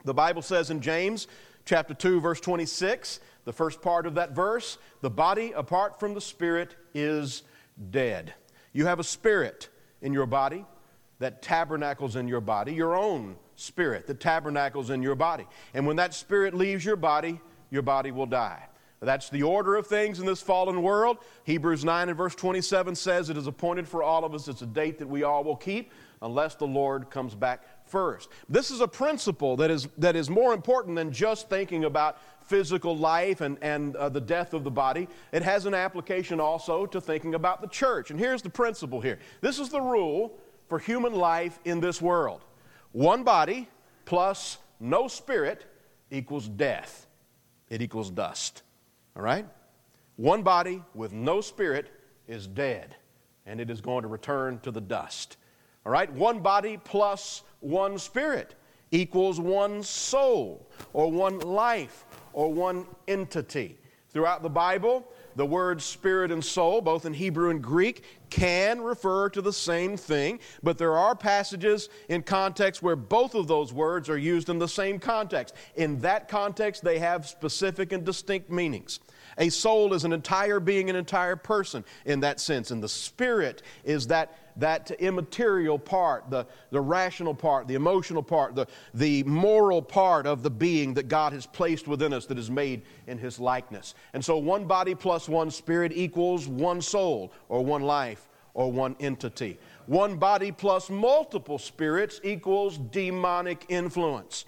The 0.04 0.14
Bible 0.14 0.42
says 0.42 0.70
in 0.70 0.80
James 0.80 1.26
chapter 1.64 1.94
2 1.94 2.20
verse 2.20 2.40
26, 2.40 3.20
the 3.44 3.52
first 3.52 3.82
part 3.82 4.06
of 4.06 4.14
that 4.14 4.32
verse, 4.32 4.78
the 5.00 5.11
body 5.11 5.52
apart 5.52 5.98
from 5.98 6.14
the 6.14 6.20
spirit 6.20 6.76
is 6.94 7.42
dead. 7.90 8.34
You 8.72 8.87
have 8.87 9.00
a 9.00 9.04
spirit 9.04 9.68
in 10.02 10.12
your 10.12 10.26
body 10.26 10.64
that 11.18 11.42
tabernacles 11.42 12.16
in 12.16 12.28
your 12.28 12.40
body, 12.40 12.72
your 12.72 12.96
own 12.96 13.37
spirit 13.56 14.06
that 14.06 14.20
tabernacles 14.20 14.90
in 14.90 15.02
your 15.02 15.14
body. 15.14 15.46
And 15.74 15.87
when 15.87 15.96
that 15.96 16.14
spirit 16.14 16.54
leaves 16.54 16.84
your 16.84 16.96
body, 16.96 17.40
your 17.70 17.82
body 17.82 18.12
will 18.12 18.26
die. 18.26 18.68
That's 19.00 19.30
the 19.30 19.44
order 19.44 19.76
of 19.76 19.87
things 19.87 20.18
in 20.18 20.26
this 20.26 20.42
fallen 20.42 20.82
world. 20.82 21.18
Hebrews 21.44 21.84
9 21.84 22.08
and 22.08 22.18
verse 22.18 22.34
27 22.34 22.94
says 22.96 23.30
it 23.30 23.37
is 23.37 23.46
appointed 23.46 23.87
for 23.87 24.02
all 24.02 24.24
of 24.24 24.34
us. 24.34 24.48
It's 24.48 24.62
a 24.62 24.66
date 24.66 24.98
that 24.98 25.08
we 25.08 25.22
all 25.22 25.44
will 25.44 25.56
keep 25.56 25.92
unless 26.20 26.56
the 26.56 26.66
Lord 26.66 27.08
comes 27.08 27.34
back 27.34 27.77
first. 27.88 28.29
This 28.48 28.70
is 28.70 28.81
a 28.81 28.88
principle 28.88 29.57
that 29.57 29.70
is, 29.70 29.88
that 29.98 30.16
is 30.16 30.31
more 30.31 30.53
important 30.53 30.96
than 30.96 31.12
just 31.12 31.48
thinking 31.48 31.85
about 31.85 32.18
physical 32.42 32.96
life 32.96 33.40
and, 33.40 33.59
and 33.62 33.94
uh, 33.96 34.09
the 34.09 34.20
death 34.20 34.55
of 34.55 34.64
the 34.64 34.70
body. 34.70 35.09
It 35.33 35.42
has 35.42 35.66
an 35.66 35.74
application 35.74 36.40
also 36.40 36.87
to 36.87 37.01
thinking 37.01 37.35
about 37.35 37.61
the 37.61 37.68
church. 37.68 38.11
And 38.11 38.18
here's 38.18 38.42
the 38.42 38.51
principle 38.51 39.01
here 39.01 39.18
this 39.40 39.59
is 39.59 39.68
the 39.68 39.81
rule 39.81 40.38
for 40.68 40.79
human 40.79 41.14
life 41.14 41.59
in 41.64 41.81
this 41.81 42.01
world 42.01 42.42
one 42.92 43.22
body 43.22 43.68
plus 44.05 44.59
no 44.81 45.09
spirit 45.09 45.66
equals 46.11 46.48
death, 46.48 47.07
it 47.68 47.83
equals 47.83 48.11
dust. 48.11 48.62
All 49.16 49.22
right? 49.22 49.46
One 50.16 50.42
body 50.42 50.83
with 50.94 51.12
no 51.12 51.40
spirit 51.40 51.90
is 52.27 52.46
dead, 52.46 52.96
and 53.46 53.61
it 53.61 53.70
is 53.70 53.81
going 53.81 54.03
to 54.03 54.09
return 54.09 54.59
to 54.61 54.70
the 54.70 54.81
dust. 54.81 55.37
All 55.84 55.92
right? 55.92 56.12
One 56.12 56.40
body 56.40 56.78
plus 56.82 57.42
one 57.60 57.98
spirit 57.98 58.54
equals 58.90 59.40
one 59.40 59.82
soul 59.82 60.66
or 60.92 61.10
one 61.10 61.40
life 61.40 62.04
or 62.32 62.52
one 62.52 62.86
entity. 63.06 63.78
Throughout 64.10 64.42
the 64.42 64.48
Bible, 64.48 65.06
the 65.36 65.44
words 65.44 65.84
spirit 65.84 66.32
and 66.32 66.44
soul, 66.44 66.80
both 66.80 67.04
in 67.04 67.12
Hebrew 67.12 67.50
and 67.50 67.62
Greek, 67.62 68.04
can 68.30 68.80
refer 68.80 69.28
to 69.30 69.42
the 69.42 69.52
same 69.52 69.96
thing, 69.96 70.40
but 70.62 70.78
there 70.78 70.96
are 70.96 71.14
passages 71.14 71.90
in 72.08 72.22
context 72.22 72.82
where 72.82 72.96
both 72.96 73.34
of 73.34 73.46
those 73.46 73.72
words 73.72 74.08
are 74.08 74.18
used 74.18 74.48
in 74.48 74.58
the 74.58 74.66
same 74.66 74.98
context. 74.98 75.54
In 75.76 76.00
that 76.00 76.26
context, 76.26 76.82
they 76.82 76.98
have 76.98 77.28
specific 77.28 77.92
and 77.92 78.04
distinct 78.04 78.50
meanings. 78.50 79.00
A 79.38 79.48
soul 79.48 79.94
is 79.94 80.05
an 80.05 80.12
entire 80.12 80.61
being, 80.61 80.90
an 80.90 80.96
entire 80.96 81.37
person 81.37 81.85
in 82.05 82.20
that 82.20 82.40
sense, 82.40 82.70
and 82.70 82.83
the 82.83 82.88
spirit 82.88 83.62
is 83.85 84.09
that 84.09 84.37
that 84.59 84.90
immaterial 84.90 85.79
part, 85.79 86.29
the, 86.31 86.44
the 86.70 86.81
rational 86.81 87.35
part, 87.35 87.68
the 87.68 87.74
emotional 87.74 88.22
part, 88.22 88.55
the, 88.55 88.66
the 88.94 89.22
moral 89.22 89.81
part 89.81 90.27
of 90.27 90.42
the 90.42 90.51
being 90.51 90.94
that 90.94 91.09
God 91.09 91.33
has 91.33 91.46
placed 91.46 91.87
within 91.87 92.12
us 92.12 92.27
that 92.27 92.38
is 92.38 92.51
made 92.51 92.83
in 93.07 93.18
His 93.18 93.38
likeness. 93.38 93.94
And 94.12 94.24
so 94.24 94.37
one 94.37 94.64
body 94.64 94.94
plus 94.94 95.29
one 95.29 95.51
spirit 95.51 95.92
equals 95.94 96.48
one 96.48 96.83
soul 96.83 97.33
or 97.48 97.64
one 97.64 97.83
life 97.83 98.29
or 98.55 98.72
one 98.72 98.96
entity. 98.98 99.59
One 99.87 100.16
body 100.16 100.51
plus 100.51 100.90
multiple 100.90 101.59
spirits 101.59 102.20
equals 102.24 102.79
demonic 102.79 103.64
influence. 103.68 104.44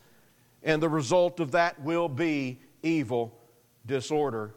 And 0.65 0.83
the 0.83 0.89
result 0.89 1.39
of 1.39 1.53
that 1.53 1.81
will 1.81 2.09
be 2.09 2.59
evil, 2.83 3.33
disorder, 3.87 4.55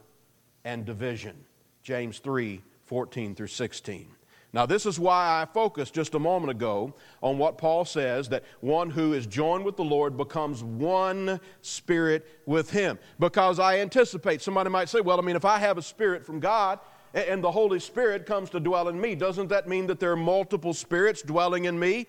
and 0.66 0.86
division. 0.86 1.36
James 1.84 2.20
3 2.20 2.62
14 2.86 3.34
through 3.36 3.48
16. 3.48 4.08
Now, 4.54 4.68
this 4.68 4.86
is 4.86 5.00
why 5.00 5.42
I 5.42 5.46
focused 5.52 5.96
just 5.96 6.14
a 6.14 6.20
moment 6.20 6.52
ago 6.52 6.94
on 7.24 7.40
what 7.40 7.58
Paul 7.58 7.86
says 7.86 8.30
that 8.30 8.44
one 8.62 8.92
who 8.92 9.14
is 9.14 9.26
joined 9.26 9.66
with 9.66 9.78
the 9.78 9.84
Lord 9.84 10.16
becomes 10.16 10.64
one 10.64 11.40
spirit 11.64 12.28
with 12.46 12.70
him. 12.70 13.00
Because 13.20 13.58
I 13.58 13.80
anticipate 13.80 14.44
somebody 14.44 14.70
might 14.70 14.90
say, 14.90 15.02
well, 15.02 15.18
I 15.18 15.24
mean, 15.24 15.36
if 15.36 15.44
I 15.44 15.58
have 15.58 15.80
a 15.80 15.82
spirit 15.82 16.24
from 16.24 16.40
God 16.40 16.80
and 17.16 17.44
the 17.44 17.50
Holy 17.50 17.80
Spirit 17.80 18.28
comes 18.28 18.52
to 18.52 18.60
dwell 18.60 18.90
in 18.90 19.02
me, 19.02 19.16
doesn't 19.16 19.48
that 19.48 19.68
mean 19.68 19.88
that 19.88 20.00
there 20.00 20.12
are 20.12 20.16
multiple 20.16 20.74
spirits 20.74 21.24
dwelling 21.24 21.66
in 21.66 21.80
me? 21.80 22.06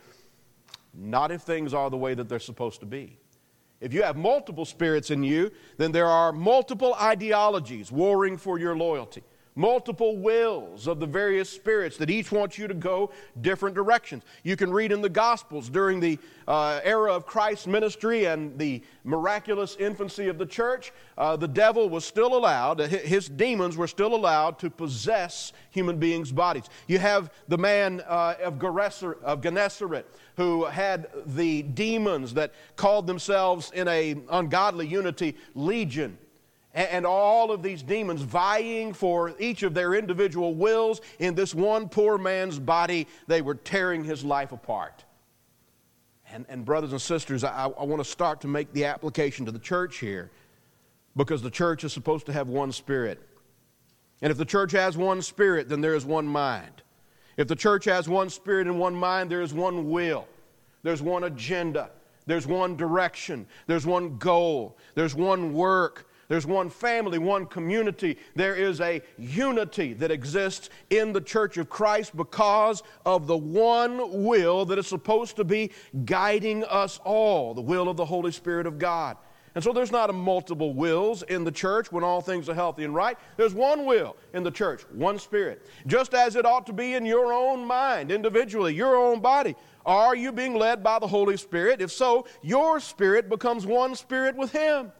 Not 0.93 1.31
if 1.31 1.41
things 1.43 1.73
are 1.73 1.89
the 1.89 1.97
way 1.97 2.13
that 2.13 2.29
they're 2.29 2.39
supposed 2.39 2.81
to 2.81 2.87
be. 2.87 3.19
If 3.85 3.93
you 3.93 4.03
have 4.03 4.17
multiple 4.17 4.65
spirits 4.65 5.11
in 5.11 5.23
you, 5.23 5.51
then 5.77 5.93
there 5.93 6.07
are 6.07 6.33
multiple 6.33 6.95
ideologies 6.95 7.93
warring 7.93 8.39
for 8.39 8.59
your 8.59 8.75
loyalty 8.75 9.23
multiple 9.55 10.17
wills 10.17 10.87
of 10.87 10.99
the 11.01 11.07
various 11.07 11.49
spirits 11.49 11.97
that 11.97 12.11
each 12.11 12.33
wants 12.33 12.59
you 12.59 12.67
to 12.67 12.75
go 12.75 13.11
different 13.41 13.75
directions. 13.75 14.25
You 14.43 14.57
can 14.57 14.73
read 14.73 14.93
in 14.93 15.01
the 15.01 15.09
Gospels 15.09 15.69
during 15.69 16.01
the 16.01 16.19
uh, 16.49 16.81
era 16.83 17.13
of 17.13 17.27
Christ's 17.27 17.67
ministry 17.67 18.27
and 18.27 18.59
the 18.59 18.83
miraculous 19.05 19.77
infancy 19.77 20.29
of 20.29 20.39
the 20.39 20.47
church, 20.47 20.93
uh, 21.17 21.37
the 21.37 21.49
devil 21.49 21.89
was 21.89 22.05
still 22.05 22.37
allowed, 22.37 22.81
his 22.81 23.29
demons 23.29 23.77
were 23.77 23.87
still 23.87 24.15
allowed 24.15 24.59
to 24.59 24.71
possess 24.71 25.53
human 25.71 25.99
beings' 25.99 26.33
bodies. 26.33 26.65
You 26.87 26.99
have 26.99 27.31
the 27.49 27.59
man 27.59 28.03
uh, 28.07 28.35
of, 28.43 28.63
of 28.63 29.41
Gennesaret 29.41 30.05
who 30.37 30.65
had 30.65 31.09
the 31.27 31.63
demons 31.63 32.35
that 32.35 32.53
called 32.77 33.07
themselves 33.07 33.71
in 33.73 33.87
a 33.89 34.17
ungodly 34.31 34.87
unity 34.87 35.37
legion 35.55 36.19
and 36.75 37.07
all 37.07 37.53
of 37.53 37.63
these 37.63 37.83
demons 37.83 38.23
vying 38.23 38.93
for 38.93 39.33
each 39.39 39.63
of 39.63 39.75
their 39.75 39.95
individual 39.95 40.55
wills 40.55 41.01
in 41.21 41.35
this 41.35 41.55
one 41.55 41.89
poor 41.89 42.19
man's 42.19 42.59
body, 42.59 43.07
they 43.29 43.43
were 43.43 43.55
tearing 43.55 44.03
his 44.03 44.25
life 44.25 44.51
apart. 44.51 45.05
And, 46.33 46.45
and 46.49 46.65
brothers 46.65 46.91
and 46.91 47.01
sisters, 47.01 47.45
I, 47.45 47.67
I 47.67 47.85
want 47.85 48.03
to 48.03 48.09
start 48.09 48.41
to 48.41 48.49
make 48.49 48.73
the 48.73 48.87
application 48.87 49.47
to 49.47 49.53
the 49.53 49.59
church 49.59 49.99
here 49.99 50.33
because 51.17 51.43
the 51.43 51.51
church 51.51 51.85
is 51.85 51.93
supposed 51.93 52.27
to 52.27 52.33
have 52.33 52.49
one 52.49 52.73
spirit. 52.73 53.23
And 54.21 54.33
if 54.33 54.37
the 54.37 54.45
church 54.45 54.73
has 54.73 54.97
one 54.97 55.23
spirit, 55.23 55.69
then 55.69 55.81
there 55.81 55.95
is 55.95 56.05
one 56.05 56.27
mind. 56.27 56.83
If 57.37 57.47
the 57.47 57.57
church 57.57 57.85
has 57.85 58.09
one 58.09 58.31
spirit 58.31 58.67
and 58.67 58.81
one 58.81 58.95
mind, 58.95 59.31
there 59.31 59.43
is 59.43 59.55
one 59.55 59.91
will, 59.91 60.27
there's 60.83 61.03
one 61.03 61.25
agenda, 61.25 61.91
there's 62.27 62.47
one 62.47 62.77
direction, 62.77 63.47
there's 63.67 63.87
one 63.87 64.19
goal, 64.19 64.77
there's 64.95 65.15
one 65.15 65.53
work, 65.53 66.09
there's 66.29 66.47
one 66.47 66.71
family, 66.71 67.19
one 67.19 67.47
community. 67.47 68.19
There 68.35 68.55
is 68.55 68.81
a 68.81 69.03
unity 69.19 69.93
that 69.95 70.11
exists 70.11 70.71
in 70.91 71.13
the 71.13 71.21
church 71.21 71.57
of 71.57 71.69
Christ 71.69 72.17
because 72.17 72.83
of 73.05 73.27
the 73.27 73.37
one 73.37 74.25
will 74.25 74.65
that 74.67 74.79
is 74.79 74.87
supposed 74.87 75.37
to 75.37 75.45
be 75.45 75.71
guiding 76.05 76.65
us 76.65 76.99
all 77.05 77.55
the 77.55 77.63
will 77.63 77.89
of 77.89 77.97
the 77.97 78.05
Holy 78.05 78.33
Spirit 78.33 78.67
of 78.67 78.79
God. 78.79 79.17
And 79.55 79.63
so 79.63 79.73
there's 79.73 79.93
not 79.93 80.11
a 80.11 80.13
multiple 80.13 80.75
wills 80.75 81.23
in 81.23 81.45
the 81.45 81.53
church 81.53 81.93
when 81.93 82.03
all 82.03 82.21
things 82.21 82.49
are 82.49 82.55
healthy 82.55 82.83
and 82.83 82.93
right. 82.93 83.17
There's 83.37 83.55
one 83.55 83.85
will 83.87 84.17
in 84.33 84.43
the 84.43 84.51
church, 84.51 84.83
one 84.91 85.17
spirit. 85.19 85.65
Just 85.87 86.13
as 86.13 86.35
it 86.35 86.45
ought 86.45 86.67
to 86.67 86.73
be 86.73 86.95
in 86.95 87.07
your 87.07 87.33
own 87.33 87.65
mind, 87.65 88.11
individually, 88.11 88.75
your 88.75 88.97
own 88.97 89.21
body. 89.21 89.55
Are 89.87 90.17
you 90.17 90.33
being 90.33 90.57
led 90.57 90.83
by 90.83 90.99
the 90.99 91.07
Holy 91.07 91.37
Spirit? 91.37 91.81
If 91.81 91.93
so, 91.93 92.27
your 92.43 92.81
spirit 92.81 93.29
becomes 93.29 93.65
one 93.65 93.95
spirit 93.95 94.35
with 94.35 94.51
Him. 94.51 94.91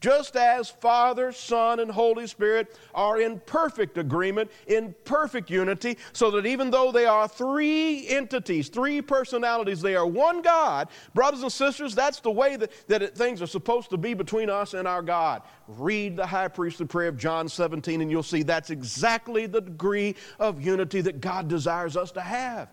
Just 0.00 0.36
as 0.36 0.68
Father, 0.68 1.32
Son, 1.32 1.80
and 1.80 1.90
Holy 1.90 2.26
Spirit 2.26 2.78
are 2.94 3.20
in 3.20 3.40
perfect 3.40 3.96
agreement, 3.96 4.50
in 4.66 4.94
perfect 5.04 5.50
unity, 5.50 5.96
so 6.12 6.30
that 6.32 6.44
even 6.44 6.70
though 6.70 6.92
they 6.92 7.06
are 7.06 7.26
three 7.26 8.06
entities, 8.08 8.68
three 8.68 9.00
personalities, 9.00 9.80
they 9.80 9.96
are 9.96 10.06
one 10.06 10.42
God. 10.42 10.88
Brothers 11.14 11.42
and 11.42 11.50
sisters, 11.50 11.94
that's 11.94 12.20
the 12.20 12.30
way 12.30 12.56
that, 12.56 12.70
that 12.88 13.02
it, 13.02 13.16
things 13.16 13.40
are 13.40 13.46
supposed 13.46 13.88
to 13.90 13.96
be 13.96 14.12
between 14.12 14.50
us 14.50 14.74
and 14.74 14.86
our 14.86 15.02
God. 15.02 15.42
Read 15.66 16.16
the 16.16 16.26
high 16.26 16.48
priestly 16.48 16.86
prayer 16.86 17.08
of 17.08 17.16
John 17.16 17.48
17, 17.48 18.02
and 18.02 18.10
you'll 18.10 18.22
see 18.22 18.42
that's 18.42 18.70
exactly 18.70 19.46
the 19.46 19.62
degree 19.62 20.14
of 20.38 20.60
unity 20.60 21.00
that 21.00 21.20
God 21.22 21.48
desires 21.48 21.96
us 21.96 22.12
to 22.12 22.20
have. 22.20 22.68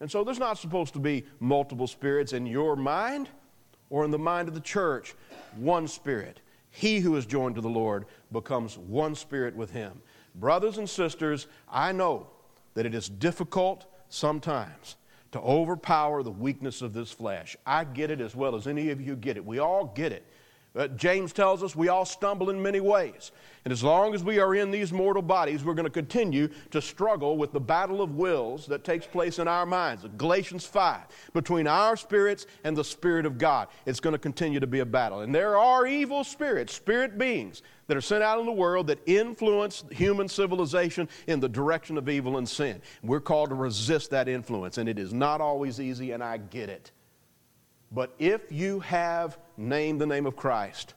And 0.00 0.10
so 0.10 0.24
there's 0.24 0.40
not 0.40 0.58
supposed 0.58 0.94
to 0.94 0.98
be 0.98 1.24
multiple 1.38 1.86
spirits 1.86 2.32
in 2.32 2.44
your 2.44 2.74
mind 2.74 3.28
or 3.94 4.04
in 4.04 4.10
the 4.10 4.18
mind 4.18 4.48
of 4.48 4.54
the 4.54 4.60
church 4.60 5.14
one 5.54 5.86
spirit. 5.86 6.40
He 6.72 6.98
who 6.98 7.14
is 7.14 7.26
joined 7.26 7.54
to 7.54 7.60
the 7.60 7.68
Lord 7.68 8.06
becomes 8.32 8.76
one 8.76 9.14
spirit 9.14 9.54
with 9.54 9.70
him. 9.70 10.02
Brothers 10.34 10.78
and 10.78 10.90
sisters, 10.90 11.46
I 11.70 11.92
know 11.92 12.26
that 12.74 12.86
it 12.86 12.94
is 12.96 13.08
difficult 13.08 13.86
sometimes 14.08 14.96
to 15.30 15.38
overpower 15.38 16.24
the 16.24 16.32
weakness 16.32 16.82
of 16.82 16.92
this 16.92 17.12
flesh. 17.12 17.56
I 17.64 17.84
get 17.84 18.10
it 18.10 18.20
as 18.20 18.34
well 18.34 18.56
as 18.56 18.66
any 18.66 18.90
of 18.90 19.00
you 19.00 19.14
get 19.14 19.36
it. 19.36 19.46
We 19.46 19.60
all 19.60 19.84
get 19.84 20.10
it. 20.10 20.26
James 20.96 21.32
tells 21.32 21.62
us 21.62 21.76
we 21.76 21.88
all 21.88 22.04
stumble 22.04 22.50
in 22.50 22.60
many 22.60 22.80
ways. 22.80 23.30
And 23.64 23.72
as 23.72 23.84
long 23.84 24.12
as 24.12 24.24
we 24.24 24.40
are 24.40 24.56
in 24.56 24.72
these 24.72 24.92
mortal 24.92 25.22
bodies, 25.22 25.64
we're 25.64 25.74
going 25.74 25.84
to 25.84 25.90
continue 25.90 26.48
to 26.72 26.82
struggle 26.82 27.38
with 27.38 27.52
the 27.52 27.60
battle 27.60 28.02
of 28.02 28.16
wills 28.16 28.66
that 28.66 28.82
takes 28.82 29.06
place 29.06 29.38
in 29.38 29.46
our 29.46 29.64
minds. 29.64 30.04
Galatians 30.16 30.66
5, 30.66 31.02
between 31.32 31.68
our 31.68 31.96
spirits 31.96 32.46
and 32.64 32.76
the 32.76 32.82
Spirit 32.82 33.24
of 33.24 33.38
God. 33.38 33.68
It's 33.86 34.00
going 34.00 34.14
to 34.14 34.18
continue 34.18 34.58
to 34.58 34.66
be 34.66 34.80
a 34.80 34.86
battle. 34.86 35.20
And 35.20 35.32
there 35.32 35.56
are 35.56 35.86
evil 35.86 36.24
spirits, 36.24 36.74
spirit 36.74 37.18
beings, 37.18 37.62
that 37.86 37.96
are 37.96 38.02
sent 38.02 38.24
out 38.24 38.40
in 38.40 38.46
the 38.46 38.52
world 38.52 38.88
that 38.88 38.98
influence 39.06 39.84
human 39.92 40.28
civilization 40.28 41.08
in 41.28 41.38
the 41.38 41.48
direction 41.48 41.96
of 41.96 42.08
evil 42.08 42.38
and 42.38 42.48
sin. 42.48 42.82
We're 43.02 43.20
called 43.20 43.50
to 43.50 43.54
resist 43.54 44.10
that 44.10 44.28
influence, 44.28 44.78
and 44.78 44.88
it 44.88 44.98
is 44.98 45.12
not 45.12 45.40
always 45.40 45.80
easy, 45.80 46.10
and 46.10 46.22
I 46.22 46.38
get 46.38 46.68
it. 46.68 46.90
But 47.94 48.12
if 48.18 48.50
you 48.50 48.80
have 48.80 49.38
named 49.56 50.00
the 50.00 50.06
name 50.06 50.26
of 50.26 50.34
Christ, 50.34 50.94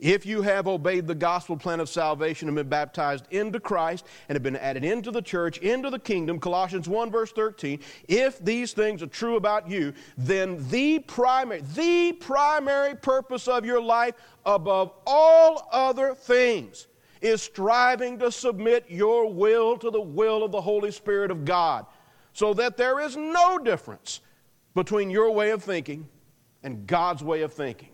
if 0.00 0.26
you 0.26 0.42
have 0.42 0.66
obeyed 0.66 1.06
the 1.06 1.14
gospel 1.14 1.56
plan 1.56 1.78
of 1.78 1.88
salvation 1.88 2.48
and 2.48 2.56
been 2.56 2.68
baptized 2.68 3.26
into 3.30 3.60
Christ 3.60 4.04
and 4.28 4.34
have 4.34 4.42
been 4.42 4.56
added 4.56 4.84
into 4.84 5.12
the 5.12 5.22
church, 5.22 5.58
into 5.58 5.90
the 5.90 6.00
kingdom, 6.00 6.40
Colossians 6.40 6.88
1 6.88 7.12
verse 7.12 7.30
13, 7.30 7.78
if 8.08 8.44
these 8.44 8.72
things 8.72 9.00
are 9.00 9.06
true 9.06 9.36
about 9.36 9.70
you, 9.70 9.92
then 10.18 10.68
the 10.70 10.98
primary, 10.98 11.62
the 11.76 12.12
primary 12.14 12.96
purpose 12.96 13.46
of 13.46 13.64
your 13.64 13.80
life 13.80 14.14
above 14.44 14.92
all 15.06 15.68
other 15.70 16.12
things 16.16 16.88
is 17.20 17.40
striving 17.40 18.18
to 18.18 18.32
submit 18.32 18.84
your 18.88 19.32
will 19.32 19.76
to 19.76 19.92
the 19.92 20.00
will 20.00 20.42
of 20.42 20.50
the 20.50 20.60
Holy 20.60 20.90
Spirit 20.90 21.30
of 21.30 21.44
God 21.44 21.86
so 22.32 22.52
that 22.54 22.76
there 22.76 22.98
is 22.98 23.16
no 23.16 23.56
difference 23.58 24.20
between 24.74 25.08
your 25.08 25.30
way 25.30 25.50
of 25.50 25.62
thinking 25.62 26.08
and 26.62 26.86
God's 26.86 27.22
way 27.22 27.42
of 27.42 27.52
thinking. 27.52 27.90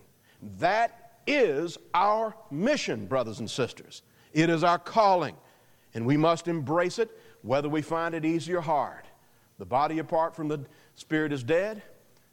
That 0.59 1.13
is 1.27 1.77
our 1.93 2.35
mission, 2.49 3.05
brothers 3.05 3.39
and 3.39 3.49
sisters. 3.49 4.01
It 4.33 4.49
is 4.49 4.63
our 4.63 4.79
calling, 4.79 5.35
and 5.93 6.05
we 6.05 6.17
must 6.17 6.47
embrace 6.47 6.99
it 6.99 7.09
whether 7.41 7.69
we 7.69 7.81
find 7.81 8.15
it 8.15 8.25
easy 8.25 8.53
or 8.53 8.61
hard. 8.61 9.03
The 9.57 9.65
body 9.65 9.99
apart 9.99 10.35
from 10.35 10.47
the 10.47 10.65
spirit 10.95 11.31
is 11.31 11.43
dead, 11.43 11.81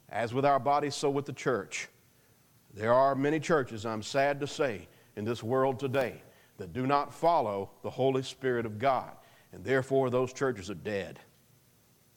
as 0.09 0.33
with 0.33 0.44
our 0.44 0.61
bodies, 0.61 0.94
so 0.94 1.11
with 1.11 1.27
the 1.27 1.33
church. 1.33 1.88
There 2.75 2.92
are 2.92 3.14
many 3.14 3.40
churches, 3.40 3.87
I'm 3.87 4.03
sad 4.03 4.40
to 4.40 4.46
say, 4.46 4.88
in 5.16 5.25
this 5.25 5.42
world 5.42 5.79
today 5.81 6.22
that 6.59 6.72
do 6.72 6.87
not 6.87 7.12
follow 7.12 7.70
the 7.83 7.90
Holy 7.90 8.22
Spirit 8.22 8.66
of 8.66 8.79
God, 8.79 9.12
and 9.53 9.64
therefore 9.64 10.11
those 10.11 10.33
churches 10.33 10.70
are 10.70 10.75
dead. 10.75 11.18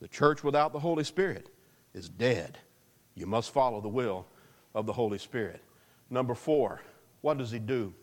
The 0.01 0.07
church 0.07 0.43
without 0.43 0.71
the 0.71 0.79
Holy 0.79 1.03
Spirit 1.03 1.49
is 1.93 2.09
dead. 2.09 2.57
You 3.15 3.25
must 3.25 3.51
follow 3.51 3.81
the 3.81 3.89
will 3.89 4.25
of 4.73 4.85
the 4.85 4.93
Holy 4.93 5.17
Spirit. 5.17 5.61
Number 6.09 6.35
four, 6.35 6.81
what 7.21 7.37
does 7.37 7.51
He 7.51 7.59
do? 7.59 7.93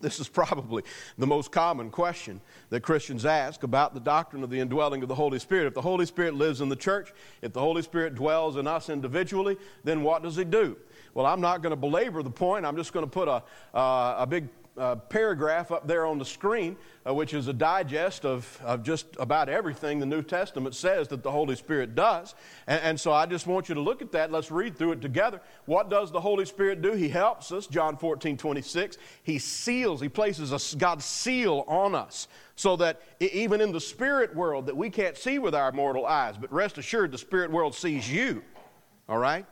This 0.00 0.18
is 0.18 0.28
probably 0.40 0.82
the 1.18 1.26
most 1.26 1.52
common 1.52 1.90
question 1.90 2.40
that 2.70 2.80
Christians 2.80 3.26
ask 3.26 3.62
about 3.62 3.94
the 3.94 4.00
doctrine 4.00 4.42
of 4.42 4.50
the 4.50 4.60
indwelling 4.60 5.02
of 5.02 5.08
the 5.08 5.14
Holy 5.14 5.38
Spirit. 5.38 5.66
If 5.66 5.74
the 5.74 5.82
Holy 5.82 6.06
Spirit 6.06 6.34
lives 6.34 6.60
in 6.60 6.68
the 6.68 6.76
church, 6.76 7.12
if 7.42 7.52
the 7.52 7.60
Holy 7.60 7.82
Spirit 7.82 8.14
dwells 8.14 8.56
in 8.56 8.66
us 8.66 8.88
individually, 8.88 9.56
then 9.84 10.02
what 10.02 10.22
does 10.22 10.36
He 10.36 10.44
do? 10.44 10.76
Well, 11.14 11.26
I'm 11.26 11.40
not 11.40 11.62
going 11.62 11.70
to 11.70 11.76
belabor 11.76 12.22
the 12.22 12.30
point. 12.30 12.64
I'm 12.64 12.76
just 12.76 12.92
going 12.92 13.04
to 13.04 13.10
put 13.10 13.28
a, 13.28 13.42
uh, 13.76 14.16
a 14.18 14.26
big 14.26 14.48
uh, 14.80 14.96
paragraph 14.96 15.70
up 15.70 15.86
there 15.86 16.06
on 16.06 16.18
the 16.18 16.24
screen, 16.24 16.74
uh, 17.06 17.12
which 17.12 17.34
is 17.34 17.48
a 17.48 17.52
digest 17.52 18.24
of, 18.24 18.58
of 18.64 18.82
just 18.82 19.06
about 19.18 19.50
everything 19.50 20.00
the 20.00 20.06
New 20.06 20.22
Testament 20.22 20.74
says 20.74 21.06
that 21.08 21.22
the 21.22 21.30
Holy 21.30 21.54
Spirit 21.54 21.94
does. 21.94 22.34
And, 22.66 22.82
and, 22.82 23.00
so 23.00 23.12
I 23.12 23.26
just 23.26 23.46
want 23.46 23.68
you 23.68 23.74
to 23.74 23.80
look 23.82 24.00
at 24.00 24.10
that. 24.12 24.32
Let's 24.32 24.50
read 24.50 24.78
through 24.78 24.92
it 24.92 25.02
together. 25.02 25.42
What 25.66 25.90
does 25.90 26.10
the 26.10 26.20
Holy 26.20 26.46
Spirit 26.46 26.80
do? 26.80 26.92
He 26.92 27.10
helps 27.10 27.52
us, 27.52 27.66
John 27.66 27.98
14, 27.98 28.38
26. 28.38 28.96
He 29.22 29.38
seals, 29.38 30.00
He 30.00 30.08
places 30.08 30.50
a 30.50 30.76
God's 30.78 31.04
seal 31.04 31.64
on 31.68 31.94
us 31.94 32.26
so 32.56 32.76
that 32.76 33.02
even 33.20 33.60
in 33.60 33.72
the 33.72 33.80
spirit 33.80 34.34
world 34.34 34.66
that 34.66 34.76
we 34.76 34.88
can't 34.88 35.16
see 35.16 35.38
with 35.38 35.54
our 35.54 35.72
mortal 35.72 36.06
eyes, 36.06 36.36
but 36.38 36.50
rest 36.52 36.78
assured 36.78 37.12
the 37.12 37.18
spirit 37.18 37.50
world 37.50 37.74
sees 37.74 38.10
you. 38.10 38.42
All 39.10 39.18
right? 39.18 39.44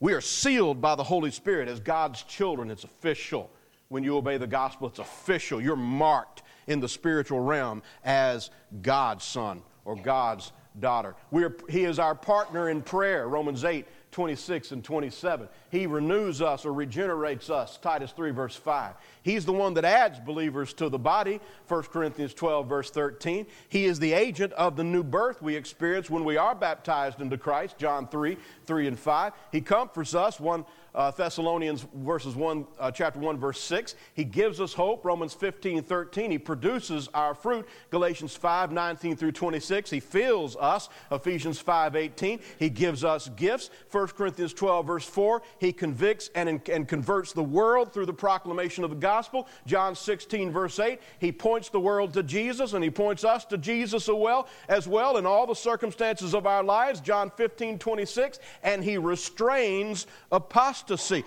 We 0.00 0.12
are 0.12 0.20
sealed 0.20 0.80
by 0.80 0.94
the 0.94 1.04
Holy 1.04 1.30
Spirit 1.30 1.68
as 1.68 1.80
God's 1.80 2.22
children. 2.22 2.70
It's 2.70 2.84
official 2.84 3.50
when 3.88 4.04
you 4.04 4.16
obey 4.16 4.36
the 4.36 4.46
gospel, 4.46 4.88
it's 4.88 4.98
official. 4.98 5.60
You're 5.60 5.76
marked 5.76 6.42
in 6.66 6.80
the 6.80 6.88
spiritual 6.88 7.40
realm 7.40 7.82
as 8.04 8.50
God's 8.82 9.24
son 9.24 9.62
or 9.84 9.96
God's 9.96 10.52
daughter. 10.78 11.14
We're, 11.30 11.56
he 11.68 11.84
is 11.84 11.98
our 11.98 12.14
partner 12.14 12.68
in 12.68 12.82
prayer, 12.82 13.26
Romans 13.28 13.64
8, 13.64 13.86
26 14.10 14.72
and 14.72 14.84
27. 14.84 15.48
He 15.70 15.86
renews 15.86 16.40
us 16.40 16.64
or 16.64 16.72
regenerates 16.72 17.50
us, 17.50 17.78
Titus 17.78 18.12
3, 18.12 18.30
verse 18.30 18.54
5. 18.54 18.94
He's 19.22 19.44
the 19.44 19.52
one 19.52 19.74
that 19.74 19.84
adds 19.84 20.18
believers 20.20 20.72
to 20.74 20.88
the 20.88 20.98
body, 20.98 21.40
1 21.68 21.82
Corinthians 21.84 22.34
12, 22.34 22.68
verse 22.68 22.90
13. 22.90 23.46
He 23.68 23.86
is 23.86 23.98
the 23.98 24.12
agent 24.12 24.52
of 24.54 24.76
the 24.76 24.84
new 24.84 25.02
birth 25.02 25.42
we 25.42 25.56
experience 25.56 26.08
when 26.08 26.24
we 26.24 26.36
are 26.36 26.54
baptized 26.54 27.20
into 27.20 27.38
Christ, 27.38 27.78
John 27.78 28.08
3, 28.08 28.36
3 28.66 28.86
and 28.86 28.98
5. 28.98 29.32
He 29.52 29.60
comforts 29.60 30.14
us, 30.14 30.38
1 30.40 30.64
uh, 30.98 31.12
Thessalonians 31.12 31.86
verses 31.94 32.34
1, 32.34 32.66
uh, 32.80 32.90
chapter 32.90 33.20
1, 33.20 33.38
verse 33.38 33.60
6. 33.60 33.94
He 34.14 34.24
gives 34.24 34.60
us 34.60 34.74
hope, 34.74 35.04
Romans 35.04 35.32
15, 35.32 35.80
13. 35.84 36.32
He 36.32 36.38
produces 36.38 37.08
our 37.14 37.36
fruit, 37.36 37.68
Galatians 37.90 38.34
5, 38.34 38.72
19 38.72 39.16
through 39.16 39.30
26. 39.30 39.90
He 39.90 40.00
fills 40.00 40.56
us, 40.56 40.88
Ephesians 41.12 41.60
5, 41.60 41.94
18. 41.94 42.40
He 42.58 42.68
gives 42.68 43.04
us 43.04 43.28
gifts, 43.36 43.70
1 43.92 44.08
Corinthians 44.08 44.52
12, 44.52 44.86
verse 44.88 45.04
4. 45.04 45.40
He 45.60 45.72
convicts 45.72 46.30
and, 46.34 46.68
and 46.68 46.88
converts 46.88 47.32
the 47.32 47.44
world 47.44 47.92
through 47.92 48.06
the 48.06 48.12
proclamation 48.12 48.82
of 48.82 48.90
the 48.90 48.96
gospel, 48.96 49.46
John 49.66 49.94
16, 49.94 50.50
verse 50.50 50.80
8. 50.80 51.00
He 51.20 51.30
points 51.30 51.68
the 51.68 51.78
world 51.78 52.12
to 52.14 52.24
Jesus 52.24 52.72
and 52.72 52.82
he 52.82 52.90
points 52.90 53.22
us 53.22 53.44
to 53.46 53.56
Jesus 53.56 54.08
as 54.08 54.14
well, 54.16 54.48
as 54.68 54.88
well 54.88 55.16
in 55.16 55.26
all 55.26 55.46
the 55.46 55.54
circumstances 55.54 56.34
of 56.34 56.44
our 56.44 56.64
lives, 56.64 57.00
John 57.00 57.30
15, 57.36 57.78
26. 57.78 58.40
And 58.64 58.82
he 58.82 58.98
restrains 58.98 60.08
apostasy. 60.32 60.87
2 60.96 61.22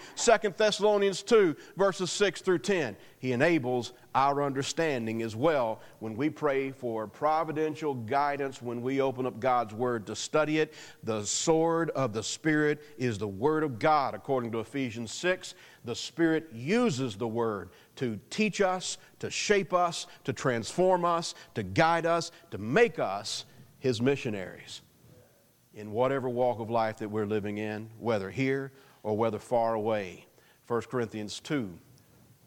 Thessalonians 0.57 1.23
2, 1.23 1.55
verses 1.77 2.11
6 2.11 2.41
through 2.41 2.59
10. 2.59 2.95
He 3.19 3.33
enables 3.33 3.93
our 4.15 4.43
understanding 4.43 5.21
as 5.21 5.35
well 5.35 5.79
when 5.99 6.15
we 6.15 6.29
pray 6.29 6.71
for 6.71 7.07
providential 7.07 7.93
guidance, 7.93 8.61
when 8.61 8.81
we 8.81 8.99
open 9.01 9.25
up 9.25 9.39
God's 9.39 9.73
Word 9.73 10.07
to 10.07 10.15
study 10.15 10.59
it. 10.59 10.73
The 11.03 11.23
sword 11.23 11.91
of 11.91 12.13
the 12.13 12.23
Spirit 12.23 12.81
is 12.97 13.17
the 13.17 13.27
Word 13.27 13.63
of 13.63 13.79
God, 13.79 14.15
according 14.15 14.51
to 14.53 14.59
Ephesians 14.59 15.11
6. 15.11 15.53
The 15.85 15.95
Spirit 15.95 16.49
uses 16.51 17.15
the 17.15 17.27
Word 17.27 17.69
to 17.97 18.19
teach 18.29 18.61
us, 18.61 18.97
to 19.19 19.29
shape 19.29 19.73
us, 19.73 20.07
to 20.23 20.33
transform 20.33 21.05
us, 21.05 21.35
to 21.53 21.63
guide 21.63 22.05
us, 22.05 22.31
to 22.49 22.57
make 22.57 22.97
us 22.97 23.45
His 23.79 24.01
missionaries 24.01 24.81
in 25.73 25.91
whatever 25.91 26.27
walk 26.27 26.59
of 26.59 26.69
life 26.69 26.97
that 26.97 27.09
we're 27.09 27.25
living 27.25 27.57
in, 27.57 27.89
whether 27.99 28.29
here 28.29 28.71
or 29.03 29.17
whether 29.17 29.39
far 29.39 29.73
away. 29.73 30.25
1 30.67 30.81
Corinthians 30.83 31.39
2, 31.39 31.69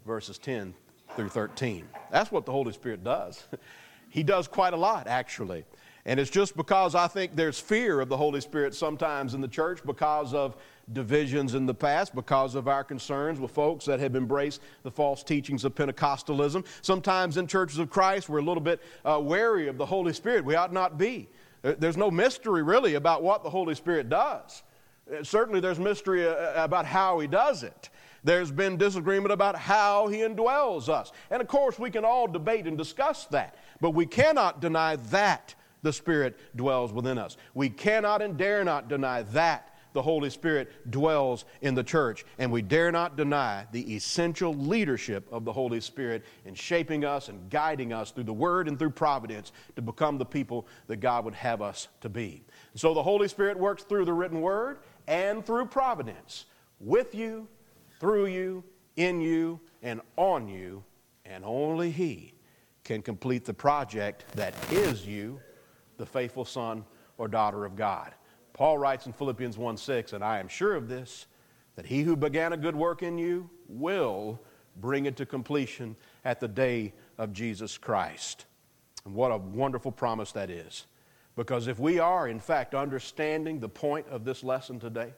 verses 0.06 0.38
10 0.38 0.74
through 1.16 1.28
13. 1.28 1.86
That's 2.10 2.32
what 2.32 2.46
the 2.46 2.52
Holy 2.52 2.72
Spirit 2.72 3.04
does. 3.04 3.44
he 4.10 4.22
does 4.22 4.48
quite 4.48 4.72
a 4.72 4.76
lot, 4.76 5.06
actually. 5.06 5.64
And 6.06 6.20
it's 6.20 6.30
just 6.30 6.56
because 6.56 6.94
I 6.94 7.06
think 7.06 7.34
there's 7.34 7.58
fear 7.58 8.00
of 8.00 8.08
the 8.08 8.16
Holy 8.16 8.40
Spirit 8.40 8.74
sometimes 8.74 9.32
in 9.34 9.40
the 9.40 9.48
church 9.48 9.80
because 9.84 10.34
of 10.34 10.56
divisions 10.92 11.54
in 11.54 11.64
the 11.64 11.74
past, 11.74 12.14
because 12.14 12.54
of 12.54 12.68
our 12.68 12.84
concerns 12.84 13.40
with 13.40 13.50
folks 13.50 13.86
that 13.86 14.00
have 14.00 14.14
embraced 14.14 14.60
the 14.82 14.90
false 14.90 15.22
teachings 15.22 15.64
of 15.64 15.74
Pentecostalism. 15.74 16.66
Sometimes 16.82 17.38
in 17.38 17.46
churches 17.46 17.78
of 17.78 17.88
Christ, 17.88 18.28
we're 18.28 18.40
a 18.40 18.42
little 18.42 18.62
bit 18.62 18.82
uh, 19.04 19.18
wary 19.22 19.66
of 19.66 19.78
the 19.78 19.86
Holy 19.86 20.12
Spirit. 20.12 20.44
We 20.44 20.56
ought 20.56 20.74
not 20.74 20.98
be. 20.98 21.28
There's 21.62 21.96
no 21.96 22.10
mystery 22.10 22.62
really 22.62 22.94
about 22.94 23.22
what 23.22 23.42
the 23.42 23.48
Holy 23.48 23.74
Spirit 23.74 24.10
does. 24.10 24.62
Uh, 25.10 25.22
certainly, 25.22 25.60
there's 25.60 25.78
mystery 25.78 26.26
uh, 26.26 26.62
about 26.62 26.86
how 26.86 27.18
He 27.18 27.26
does 27.26 27.62
it. 27.62 27.90
There's 28.22 28.50
been 28.50 28.76
disagreement 28.76 29.32
about 29.32 29.56
how 29.56 30.08
He 30.08 30.18
indwells 30.18 30.88
us. 30.88 31.12
And 31.30 31.42
of 31.42 31.48
course, 31.48 31.78
we 31.78 31.90
can 31.90 32.04
all 32.04 32.26
debate 32.26 32.66
and 32.66 32.78
discuss 32.78 33.26
that, 33.26 33.56
but 33.80 33.90
we 33.90 34.06
cannot 34.06 34.60
deny 34.60 34.96
that 34.96 35.54
the 35.82 35.92
Spirit 35.92 36.38
dwells 36.56 36.92
within 36.92 37.18
us. 37.18 37.36
We 37.52 37.68
cannot 37.68 38.22
and 38.22 38.36
dare 38.36 38.64
not 38.64 38.88
deny 38.88 39.22
that 39.22 39.74
the 39.94 40.02
Holy 40.02 40.28
Spirit 40.28 40.90
dwells 40.90 41.46
in 41.62 41.74
the 41.74 41.82
church. 41.82 42.26
And 42.38 42.52
we 42.52 42.60
dare 42.60 42.92
not 42.92 43.16
deny 43.16 43.66
the 43.72 43.94
essential 43.94 44.52
leadership 44.52 45.26
of 45.32 45.44
the 45.44 45.52
Holy 45.52 45.80
Spirit 45.80 46.24
in 46.44 46.54
shaping 46.54 47.04
us 47.04 47.28
and 47.28 47.48
guiding 47.48 47.92
us 47.92 48.10
through 48.10 48.24
the 48.24 48.32
Word 48.32 48.68
and 48.68 48.78
through 48.78 48.90
providence 48.90 49.52
to 49.76 49.82
become 49.82 50.18
the 50.18 50.24
people 50.26 50.66
that 50.88 50.96
God 50.96 51.24
would 51.24 51.34
have 51.34 51.62
us 51.62 51.88
to 52.02 52.08
be. 52.08 52.44
so 52.74 52.92
the 52.92 53.02
Holy 53.02 53.28
Spirit 53.28 53.56
works 53.56 53.84
through 53.84 54.04
the 54.04 54.12
written 54.12 54.42
Word 54.42 54.78
and 55.06 55.44
through 55.44 55.66
providence 55.66 56.46
with 56.80 57.14
you, 57.14 57.46
through 58.00 58.26
you, 58.26 58.64
in 58.96 59.20
you, 59.20 59.60
and 59.82 60.00
on 60.16 60.48
you, 60.48 60.82
and 61.24 61.44
only 61.44 61.90
He 61.90 62.34
can 62.84 63.02
complete 63.02 63.44
the 63.44 63.54
project 63.54 64.24
that 64.34 64.54
is 64.70 65.06
you, 65.06 65.40
the 65.96 66.06
faithful 66.06 66.44
son 66.44 66.84
or 67.18 67.28
daughter 67.28 67.64
of 67.64 67.76
God. 67.76 68.12
Paul 68.52 68.78
writes 68.78 69.06
in 69.06 69.12
Philippians 69.12 69.58
1 69.58 69.76
6, 69.76 70.12
and 70.12 70.22
I 70.22 70.38
am 70.38 70.48
sure 70.48 70.74
of 70.74 70.88
this, 70.88 71.26
that 71.76 71.86
he 71.86 72.02
who 72.02 72.14
began 72.14 72.52
a 72.52 72.56
good 72.56 72.76
work 72.76 73.02
in 73.02 73.18
you 73.18 73.50
will 73.68 74.40
bring 74.80 75.06
it 75.06 75.16
to 75.16 75.26
completion 75.26 75.96
at 76.24 76.40
the 76.40 76.48
day 76.48 76.92
of 77.18 77.32
Jesus 77.32 77.78
Christ. 77.78 78.46
And 79.04 79.14
what 79.14 79.32
a 79.32 79.36
wonderful 79.36 79.92
promise 79.92 80.32
that 80.32 80.50
is. 80.50 80.86
Because 81.36 81.66
if 81.66 81.78
we 81.78 81.98
are, 81.98 82.28
in 82.28 82.38
fact, 82.38 82.74
understanding 82.74 83.58
the 83.58 83.68
point 83.68 84.06
of 84.08 84.24
this 84.24 84.44
lesson 84.44 84.78
today, 84.78 85.12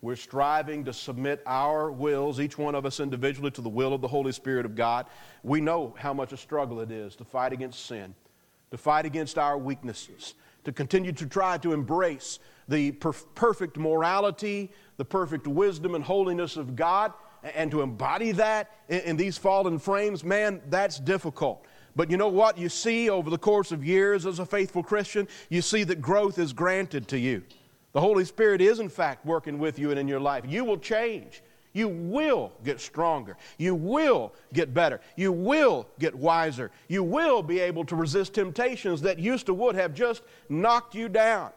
we're 0.00 0.16
striving 0.16 0.84
to 0.84 0.92
submit 0.92 1.40
our 1.46 1.92
wills, 1.92 2.40
each 2.40 2.58
one 2.58 2.74
of 2.74 2.84
us 2.84 2.98
individually, 2.98 3.52
to 3.52 3.60
the 3.60 3.68
will 3.68 3.94
of 3.94 4.00
the 4.00 4.08
Holy 4.08 4.32
Spirit 4.32 4.66
of 4.66 4.74
God. 4.74 5.06
We 5.44 5.60
know 5.60 5.94
how 5.96 6.12
much 6.12 6.32
a 6.32 6.36
struggle 6.36 6.80
it 6.80 6.90
is 6.90 7.14
to 7.16 7.24
fight 7.24 7.52
against 7.52 7.86
sin, 7.86 8.16
to 8.72 8.76
fight 8.76 9.06
against 9.06 9.38
our 9.38 9.56
weaknesses, 9.56 10.34
to 10.64 10.72
continue 10.72 11.12
to 11.12 11.26
try 11.26 11.56
to 11.58 11.72
embrace 11.72 12.40
the 12.66 12.90
perf- 12.92 13.26
perfect 13.36 13.76
morality, 13.76 14.72
the 14.96 15.04
perfect 15.04 15.46
wisdom 15.46 15.94
and 15.94 16.02
holiness 16.02 16.56
of 16.56 16.74
God, 16.74 17.12
and 17.54 17.70
to 17.70 17.82
embody 17.82 18.32
that 18.32 18.72
in, 18.88 19.00
in 19.00 19.16
these 19.16 19.38
fallen 19.38 19.78
frames, 19.78 20.24
man, 20.24 20.60
that's 20.68 20.98
difficult. 20.98 21.64
But 21.94 22.10
you 22.10 22.16
know 22.16 22.28
what? 22.28 22.58
You 22.58 22.68
see 22.68 23.10
over 23.10 23.28
the 23.28 23.38
course 23.38 23.72
of 23.72 23.84
years 23.84 24.26
as 24.26 24.38
a 24.38 24.46
faithful 24.46 24.82
Christian, 24.82 25.28
you 25.50 25.62
see 25.62 25.84
that 25.84 26.00
growth 26.00 26.38
is 26.38 26.52
granted 26.52 27.08
to 27.08 27.18
you. 27.18 27.42
The 27.92 28.00
Holy 28.00 28.24
Spirit 28.24 28.60
is, 28.60 28.80
in 28.80 28.88
fact, 28.88 29.26
working 29.26 29.58
with 29.58 29.78
you 29.78 29.90
and 29.90 29.98
in 30.00 30.08
your 30.08 30.20
life. 30.20 30.44
You 30.46 30.64
will 30.64 30.78
change. 30.78 31.42
You 31.74 31.88
will 31.88 32.52
get 32.64 32.80
stronger. 32.80 33.36
You 33.58 33.74
will 33.74 34.34
get 34.52 34.74
better. 34.74 35.00
You 35.16 35.32
will 35.32 35.86
get 35.98 36.14
wiser. 36.14 36.70
You 36.88 37.02
will 37.02 37.42
be 37.42 37.60
able 37.60 37.84
to 37.86 37.96
resist 37.96 38.34
temptations 38.34 39.02
that 39.02 39.18
used 39.18 39.46
to 39.46 39.54
would 39.54 39.74
have 39.74 39.94
just 39.94 40.22
knocked 40.48 40.94
you 40.94 41.08
down. 41.08 41.50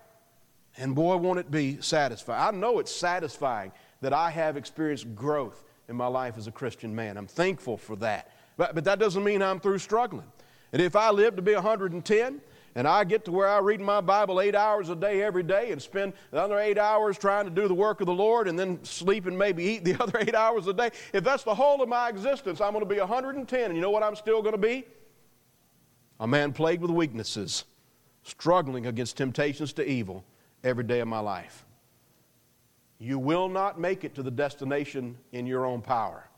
And 0.78 0.96
boy, 0.96 1.16
won't 1.18 1.40
it 1.40 1.52
be 1.52 1.80
satisfying. 1.82 2.56
I 2.56 2.58
know 2.58 2.80
it's 2.80 2.94
satisfying 2.94 3.72
that 4.02 4.14
I 4.14 4.30
have 4.30 4.58
experienced 4.58 5.16
growth 5.16 5.64
in 5.88 5.96
my 5.96 6.08
life 6.08 6.38
as 6.38 6.48
a 6.48 6.52
Christian 6.52 6.94
man. 6.94 7.18
I'm 7.18 7.28
thankful 7.28 7.78
for 7.78 7.96
that. 7.98 8.32
But, 8.58 8.76
but 8.76 8.84
that 8.86 9.00
doesn't 9.00 9.24
mean 9.24 9.42
I'm 9.42 9.60
through 9.60 9.80
struggling. 9.80 10.32
And 10.72 10.82
if 10.82 10.96
I 10.96 11.10
live 11.10 11.36
to 11.36 11.42
be 11.42 11.54
110, 11.54 12.42
and 12.78 12.88
I 12.88 13.06
get 13.06 13.24
to 13.26 13.32
where 13.32 13.48
I 13.48 13.60
read 13.60 13.80
my 13.80 14.02
Bible 14.02 14.42
eight 14.42 14.54
hours 14.54 14.90
a 14.90 14.96
day 14.96 15.24
every 15.24 15.44
day 15.44 15.72
and 15.72 15.82
spend 15.82 16.12
the 16.32 16.42
other 16.42 16.60
eight 16.60 16.78
hours 16.78 17.18
trying 17.18 17.46
to 17.46 17.50
do 17.50 17.70
the 17.70 17.74
work 17.74 18.02
of 18.02 18.08
the 18.08 18.14
Lord 18.14 18.50
and 18.50 18.60
then 18.60 18.84
sleep 18.84 19.26
and 19.26 19.38
maybe 19.38 19.64
eat 19.64 19.86
the 19.86 19.96
other 20.04 20.20
eight 20.20 20.36
hours 20.36 20.68
a 20.68 20.74
day, 20.74 20.92
if 21.14 21.24
that's 21.24 21.44
the 21.44 21.56
whole 21.56 21.82
of 21.82 21.88
my 21.88 22.10
existence, 22.10 22.60
I'm 22.60 22.74
going 22.74 22.84
to 22.84 22.94
be 22.94 23.00
110. 23.00 23.66
And 23.66 23.76
you 23.76 23.82
know 23.82 23.92
what 23.92 24.04
I'm 24.04 24.16
still 24.16 24.42
going 24.42 24.54
to 24.54 24.62
be? 24.62 24.86
A 26.20 26.28
man 26.28 26.52
plagued 26.52 26.82
with 26.82 26.92
weaknesses, 26.92 27.64
struggling 28.24 28.88
against 28.88 29.16
temptations 29.16 29.72
to 29.74 29.90
evil 29.90 30.26
every 30.64 30.84
day 30.84 31.00
of 31.00 31.08
my 31.08 31.20
life. 31.20 31.66
You 33.00 33.20
will 33.20 33.48
not 33.48 33.80
make 33.80 34.04
it 34.04 34.16
to 34.16 34.24
the 34.24 34.32
destination 34.32 35.18
in 35.32 35.46
your 35.46 35.66
own 35.66 35.82
power. 35.82 36.30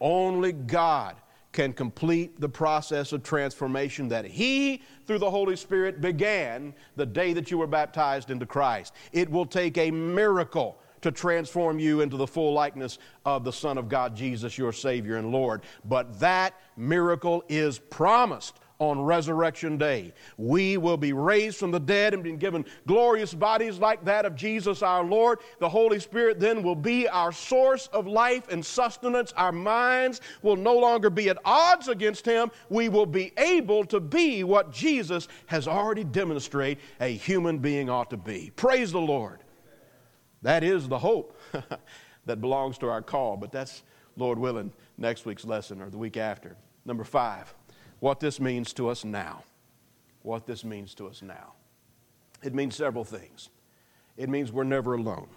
Only 0.00 0.52
God 0.52 1.16
can 1.52 1.72
complete 1.72 2.40
the 2.40 2.48
process 2.48 3.12
of 3.12 3.22
transformation 3.22 4.08
that 4.08 4.24
He, 4.24 4.82
through 5.06 5.18
the 5.18 5.30
Holy 5.30 5.56
Spirit, 5.56 6.00
began 6.00 6.74
the 6.96 7.06
day 7.06 7.32
that 7.34 7.50
you 7.50 7.58
were 7.58 7.66
baptized 7.66 8.30
into 8.30 8.46
Christ. 8.46 8.94
It 9.12 9.30
will 9.30 9.46
take 9.46 9.76
a 9.78 9.90
miracle 9.90 10.78
to 11.02 11.10
transform 11.10 11.78
you 11.78 12.00
into 12.00 12.16
the 12.16 12.26
full 12.26 12.52
likeness 12.52 12.98
of 13.26 13.44
the 13.44 13.52
Son 13.52 13.76
of 13.76 13.88
God, 13.88 14.16
Jesus, 14.16 14.56
your 14.56 14.72
Savior 14.72 15.16
and 15.16 15.30
Lord. 15.30 15.62
But 15.84 16.18
that 16.20 16.54
miracle 16.76 17.44
is 17.48 17.78
promised 17.78 18.60
on 18.82 19.00
resurrection 19.00 19.78
day. 19.78 20.12
We 20.36 20.76
will 20.76 20.96
be 20.96 21.12
raised 21.12 21.58
from 21.58 21.70
the 21.70 21.78
dead 21.78 22.14
and 22.14 22.22
be 22.22 22.32
given 22.32 22.64
glorious 22.86 23.32
bodies 23.32 23.78
like 23.78 24.04
that 24.04 24.26
of 24.26 24.34
Jesus 24.34 24.82
our 24.82 25.04
Lord. 25.04 25.38
The 25.60 25.68
Holy 25.68 26.00
Spirit 26.00 26.40
then 26.40 26.64
will 26.64 26.74
be 26.74 27.06
our 27.08 27.30
source 27.30 27.86
of 27.92 28.08
life 28.08 28.48
and 28.50 28.64
sustenance. 28.66 29.32
Our 29.36 29.52
minds 29.52 30.20
will 30.42 30.56
no 30.56 30.76
longer 30.76 31.10
be 31.10 31.28
at 31.28 31.38
odds 31.44 31.86
against 31.86 32.26
Him. 32.26 32.50
We 32.70 32.88
will 32.88 33.06
be 33.06 33.32
able 33.36 33.84
to 33.84 34.00
be 34.00 34.42
what 34.42 34.72
Jesus 34.72 35.28
has 35.46 35.68
already 35.68 36.02
demonstrated 36.02 36.82
a 37.00 37.14
human 37.14 37.58
being 37.58 37.88
ought 37.88 38.10
to 38.10 38.16
be. 38.16 38.50
Praise 38.56 38.90
the 38.90 39.00
Lord. 39.00 39.44
That 40.42 40.64
is 40.64 40.88
the 40.88 40.98
hope 40.98 41.38
that 42.26 42.40
belongs 42.40 42.78
to 42.78 42.88
our 42.88 43.00
call, 43.00 43.36
but 43.36 43.52
that's, 43.52 43.84
Lord 44.16 44.40
willing, 44.40 44.72
next 44.98 45.24
week's 45.24 45.44
lesson 45.44 45.80
or 45.80 45.88
the 45.88 45.98
week 45.98 46.16
after. 46.16 46.56
Number 46.84 47.04
five 47.04 47.54
what 48.02 48.18
this 48.18 48.40
means 48.40 48.72
to 48.72 48.88
us 48.88 49.04
now. 49.04 49.44
What 50.22 50.44
this 50.44 50.64
means 50.64 50.92
to 50.96 51.06
us 51.06 51.22
now. 51.22 51.52
It 52.42 52.52
means 52.52 52.74
several 52.74 53.04
things. 53.04 53.48
It 54.16 54.28
means 54.28 54.50
we're 54.50 54.64
never 54.64 54.94
alone. 54.94 55.28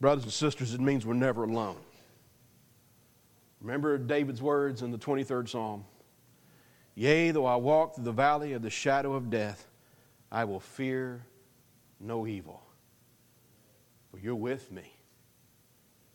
Brothers 0.00 0.24
and 0.24 0.32
sisters, 0.32 0.74
it 0.74 0.80
means 0.80 1.06
we're 1.06 1.14
never 1.14 1.44
alone. 1.44 1.76
Remember 3.60 3.96
David's 3.96 4.42
words 4.42 4.82
in 4.82 4.90
the 4.90 4.98
23rd 4.98 5.48
Psalm 5.48 5.84
Yea, 6.96 7.30
though 7.30 7.46
I 7.46 7.54
walk 7.54 7.94
through 7.94 8.04
the 8.06 8.12
valley 8.12 8.54
of 8.54 8.62
the 8.62 8.70
shadow 8.70 9.12
of 9.12 9.30
death, 9.30 9.68
I 10.32 10.44
will 10.44 10.58
fear 10.58 11.24
no 12.00 12.26
evil. 12.26 12.60
For 14.10 14.18
you're 14.18 14.34
with 14.34 14.72
me. 14.72 14.92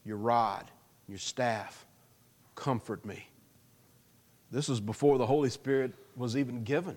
your 0.04 0.18
rod, 0.18 0.70
your 1.08 1.20
staff 1.20 1.86
comfort 2.54 3.06
me. 3.06 3.30
This 4.56 4.70
is 4.70 4.80
before 4.80 5.18
the 5.18 5.26
Holy 5.26 5.50
Spirit 5.50 5.92
was 6.16 6.38
even 6.38 6.64
given, 6.64 6.96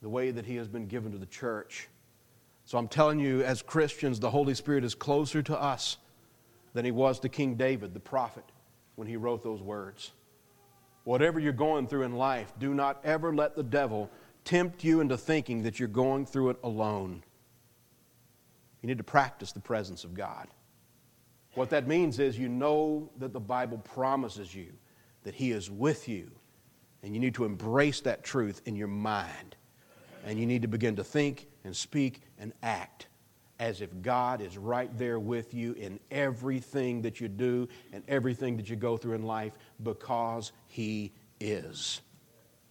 the 0.00 0.08
way 0.08 0.30
that 0.30 0.46
He 0.46 0.54
has 0.54 0.68
been 0.68 0.86
given 0.86 1.10
to 1.10 1.18
the 1.18 1.26
church. 1.26 1.88
So 2.64 2.78
I'm 2.78 2.86
telling 2.86 3.18
you, 3.18 3.42
as 3.42 3.60
Christians, 3.60 4.20
the 4.20 4.30
Holy 4.30 4.54
Spirit 4.54 4.84
is 4.84 4.94
closer 4.94 5.42
to 5.42 5.60
us 5.60 5.96
than 6.74 6.84
He 6.84 6.92
was 6.92 7.18
to 7.20 7.28
King 7.28 7.56
David, 7.56 7.92
the 7.92 7.98
prophet, 7.98 8.44
when 8.94 9.08
he 9.08 9.16
wrote 9.16 9.42
those 9.42 9.60
words. 9.60 10.12
Whatever 11.02 11.40
you're 11.40 11.52
going 11.52 11.88
through 11.88 12.04
in 12.04 12.14
life, 12.14 12.52
do 12.60 12.72
not 12.72 13.00
ever 13.02 13.34
let 13.34 13.56
the 13.56 13.64
devil 13.64 14.08
tempt 14.44 14.84
you 14.84 15.00
into 15.00 15.18
thinking 15.18 15.64
that 15.64 15.80
you're 15.80 15.88
going 15.88 16.24
through 16.24 16.50
it 16.50 16.58
alone. 16.62 17.24
You 18.80 18.86
need 18.86 18.98
to 18.98 19.04
practice 19.04 19.50
the 19.50 19.58
presence 19.58 20.04
of 20.04 20.14
God. 20.14 20.46
What 21.54 21.70
that 21.70 21.88
means 21.88 22.20
is 22.20 22.38
you 22.38 22.48
know 22.48 23.10
that 23.18 23.32
the 23.32 23.40
Bible 23.40 23.78
promises 23.78 24.54
you 24.54 24.68
that 25.28 25.34
He 25.34 25.52
is 25.52 25.70
with 25.70 26.08
you, 26.08 26.30
and 27.02 27.12
you 27.12 27.20
need 27.20 27.34
to 27.34 27.44
embrace 27.44 28.00
that 28.00 28.24
truth 28.24 28.62
in 28.64 28.74
your 28.74 28.88
mind. 28.88 29.56
And 30.24 30.40
you 30.40 30.46
need 30.46 30.62
to 30.62 30.68
begin 30.68 30.96
to 30.96 31.04
think 31.04 31.48
and 31.64 31.76
speak 31.76 32.22
and 32.38 32.54
act 32.62 33.08
as 33.58 33.82
if 33.82 33.90
God 34.00 34.40
is 34.40 34.56
right 34.56 34.88
there 34.96 35.20
with 35.20 35.52
you 35.52 35.74
in 35.74 36.00
everything 36.10 37.02
that 37.02 37.20
you 37.20 37.28
do 37.28 37.68
and 37.92 38.02
everything 38.08 38.56
that 38.56 38.70
you 38.70 38.76
go 38.76 38.96
through 38.96 39.16
in 39.16 39.22
life 39.22 39.52
because 39.82 40.52
He 40.66 41.12
is. 41.40 42.00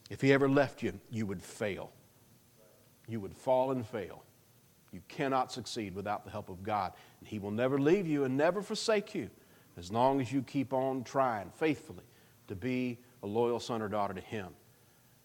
If 0.09 0.19
He 0.19 0.33
ever 0.33 0.49
left 0.49 0.81
you, 0.81 0.99
you 1.11 1.27
would 1.27 1.43
fail. 1.43 1.91
You 3.07 3.19
would 3.19 3.35
fall 3.35 3.69
and 3.69 3.85
fail. 3.85 4.23
You 4.91 5.03
cannot 5.09 5.51
succeed 5.51 5.93
without 5.93 6.25
the 6.25 6.31
help 6.31 6.49
of 6.49 6.63
God. 6.63 6.93
And 7.19 7.29
He 7.29 7.37
will 7.37 7.51
never 7.51 7.77
leave 7.77 8.07
you 8.07 8.23
and 8.23 8.35
never 8.35 8.63
forsake 8.63 9.13
you 9.13 9.29
as 9.77 9.91
long 9.91 10.19
as 10.19 10.31
you 10.31 10.41
keep 10.41 10.73
on 10.73 11.03
trying 11.03 11.51
faithfully 11.51 12.01
to 12.47 12.55
be 12.55 12.99
a 13.23 13.27
loyal 13.27 13.59
son 13.59 13.81
or 13.81 13.89
daughter 13.89 14.13
to 14.13 14.21
Him. 14.21 14.47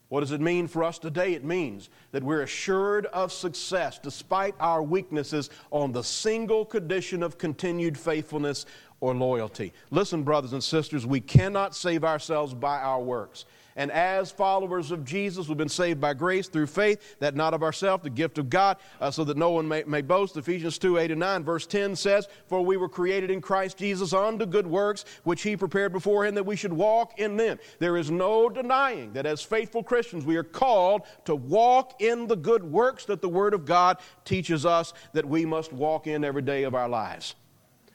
What 0.08 0.20
does 0.20 0.32
it 0.32 0.42
mean 0.42 0.68
for 0.68 0.84
us 0.84 0.98
today? 0.98 1.32
It 1.32 1.42
means 1.42 1.88
that 2.10 2.22
we're 2.22 2.42
assured 2.42 3.06
of 3.06 3.32
success 3.32 3.98
despite 3.98 4.54
our 4.60 4.82
weaknesses 4.82 5.48
on 5.70 5.90
the 5.92 6.04
single 6.04 6.66
condition 6.66 7.22
of 7.22 7.38
continued 7.38 7.96
faithfulness 7.96 8.66
or 9.00 9.14
loyalty. 9.14 9.72
Listen, 9.90 10.22
brothers 10.22 10.52
and 10.52 10.62
sisters, 10.62 11.06
we 11.06 11.20
cannot 11.20 11.74
save 11.74 12.04
ourselves 12.04 12.52
by 12.52 12.78
our 12.78 13.00
works. 13.00 13.46
And 13.76 13.90
as 13.90 14.30
followers 14.30 14.90
of 14.90 15.04
Jesus, 15.04 15.48
we've 15.48 15.56
been 15.56 15.68
saved 15.68 16.00
by 16.00 16.14
grace 16.14 16.48
through 16.48 16.66
faith, 16.66 17.16
that 17.20 17.34
not 17.34 17.54
of 17.54 17.62
ourselves, 17.62 18.02
the 18.02 18.10
gift 18.10 18.38
of 18.38 18.50
God, 18.50 18.76
uh, 19.00 19.10
so 19.10 19.24
that 19.24 19.36
no 19.36 19.50
one 19.50 19.66
may, 19.66 19.82
may 19.84 20.02
boast. 20.02 20.36
Ephesians 20.36 20.78
2 20.78 20.98
8 20.98 21.10
and 21.10 21.20
9, 21.20 21.44
verse 21.44 21.66
10 21.66 21.96
says, 21.96 22.28
For 22.46 22.62
we 22.62 22.76
were 22.76 22.88
created 22.88 23.30
in 23.30 23.40
Christ 23.40 23.78
Jesus 23.78 24.12
unto 24.12 24.44
good 24.44 24.66
works, 24.66 25.04
which 25.24 25.42
He 25.42 25.56
prepared 25.56 25.92
beforehand 25.92 26.36
that 26.36 26.46
we 26.46 26.56
should 26.56 26.72
walk 26.72 27.18
in 27.18 27.36
them. 27.36 27.58
There 27.78 27.96
is 27.96 28.10
no 28.10 28.48
denying 28.48 29.12
that 29.14 29.26
as 29.26 29.42
faithful 29.42 29.82
Christians, 29.82 30.26
we 30.26 30.36
are 30.36 30.42
called 30.42 31.02
to 31.24 31.34
walk 31.34 32.02
in 32.02 32.26
the 32.26 32.36
good 32.36 32.62
works 32.62 33.06
that 33.06 33.22
the 33.22 33.28
Word 33.28 33.54
of 33.54 33.64
God 33.64 33.98
teaches 34.24 34.66
us 34.66 34.92
that 35.14 35.26
we 35.26 35.46
must 35.46 35.72
walk 35.72 36.06
in 36.06 36.24
every 36.24 36.42
day 36.42 36.64
of 36.64 36.74
our 36.74 36.88
lives. 36.88 37.34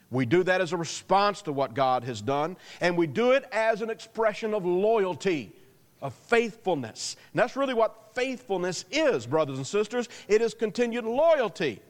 We 0.10 0.26
do 0.26 0.44
that 0.44 0.62
as 0.62 0.72
a 0.72 0.78
response 0.78 1.42
to 1.44 1.52
what 1.52 1.74
God 1.74 2.06
has 2.06 2.22
done, 2.22 2.56
and 2.80 2.98
we 2.98 3.08
do 3.08 3.32
it 3.32 3.44
as 3.52 3.82
an 3.82 3.90
expression 3.90 4.54
of 4.54 4.66
loyalty 4.66 5.54
of 6.02 6.14
faithfulness. 6.14 7.16
And 7.34 7.40
that's 7.40 7.56
really 7.56 7.74
what 7.74 8.12
faithfulness 8.16 8.86
is, 8.92 9.26
brothers 9.26 9.58
and 9.58 9.68
sisters. 9.68 10.10
It 10.28 10.42
is 10.42 10.54
continued 10.54 11.06
loyalty. 11.06 11.82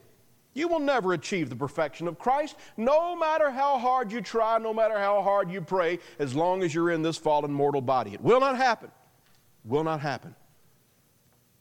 You 0.54 0.68
will 0.68 0.80
never 0.80 1.12
achieve 1.12 1.50
the 1.50 1.56
perfection 1.56 2.08
of 2.08 2.18
Christ, 2.18 2.56
no 2.76 3.14
matter 3.14 3.50
how 3.50 3.78
hard 3.78 4.10
you 4.10 4.20
try, 4.20 4.58
no 4.58 4.74
matter 4.74 4.98
how 4.98 5.22
hard 5.22 5.50
you 5.50 5.60
pray, 5.60 6.00
as 6.18 6.34
long 6.34 6.62
as 6.62 6.74
you're 6.74 6.90
in 6.90 7.02
this 7.02 7.16
fallen 7.16 7.52
mortal 7.52 7.80
body. 7.80 8.14
It 8.14 8.20
will 8.20 8.40
not 8.40 8.56
happen. 8.56 8.90
Will 9.64 9.84
not 9.84 10.00
happen. 10.00 10.34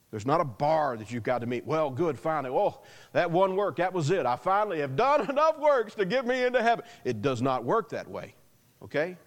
There's 0.10 0.26
not 0.26 0.40
a 0.40 0.46
bar 0.46 0.98
that 0.98 1.12
you've 1.12 1.24
got 1.24 1.42
to 1.42 1.48
meet. 1.48 1.66
Well, 1.66 1.90
good, 1.90 2.18
finally. 2.18 2.56
Oh, 2.58 2.80
that 3.12 3.30
one 3.30 3.56
work, 3.56 3.76
that 3.76 3.94
was 3.94 4.10
it. 4.10 4.26
I 4.26 4.38
finally 4.38 4.80
have 4.80 4.96
done 4.96 5.30
enough 5.30 5.60
works 5.60 5.96
to 5.96 6.06
get 6.06 6.26
me 6.26 6.44
into 6.44 6.64
heaven. 6.64 6.86
It 7.04 7.22
does 7.22 7.42
not 7.42 7.66
work 7.66 7.90
that 7.90 8.10
way, 8.10 8.34
okay? 8.82 9.18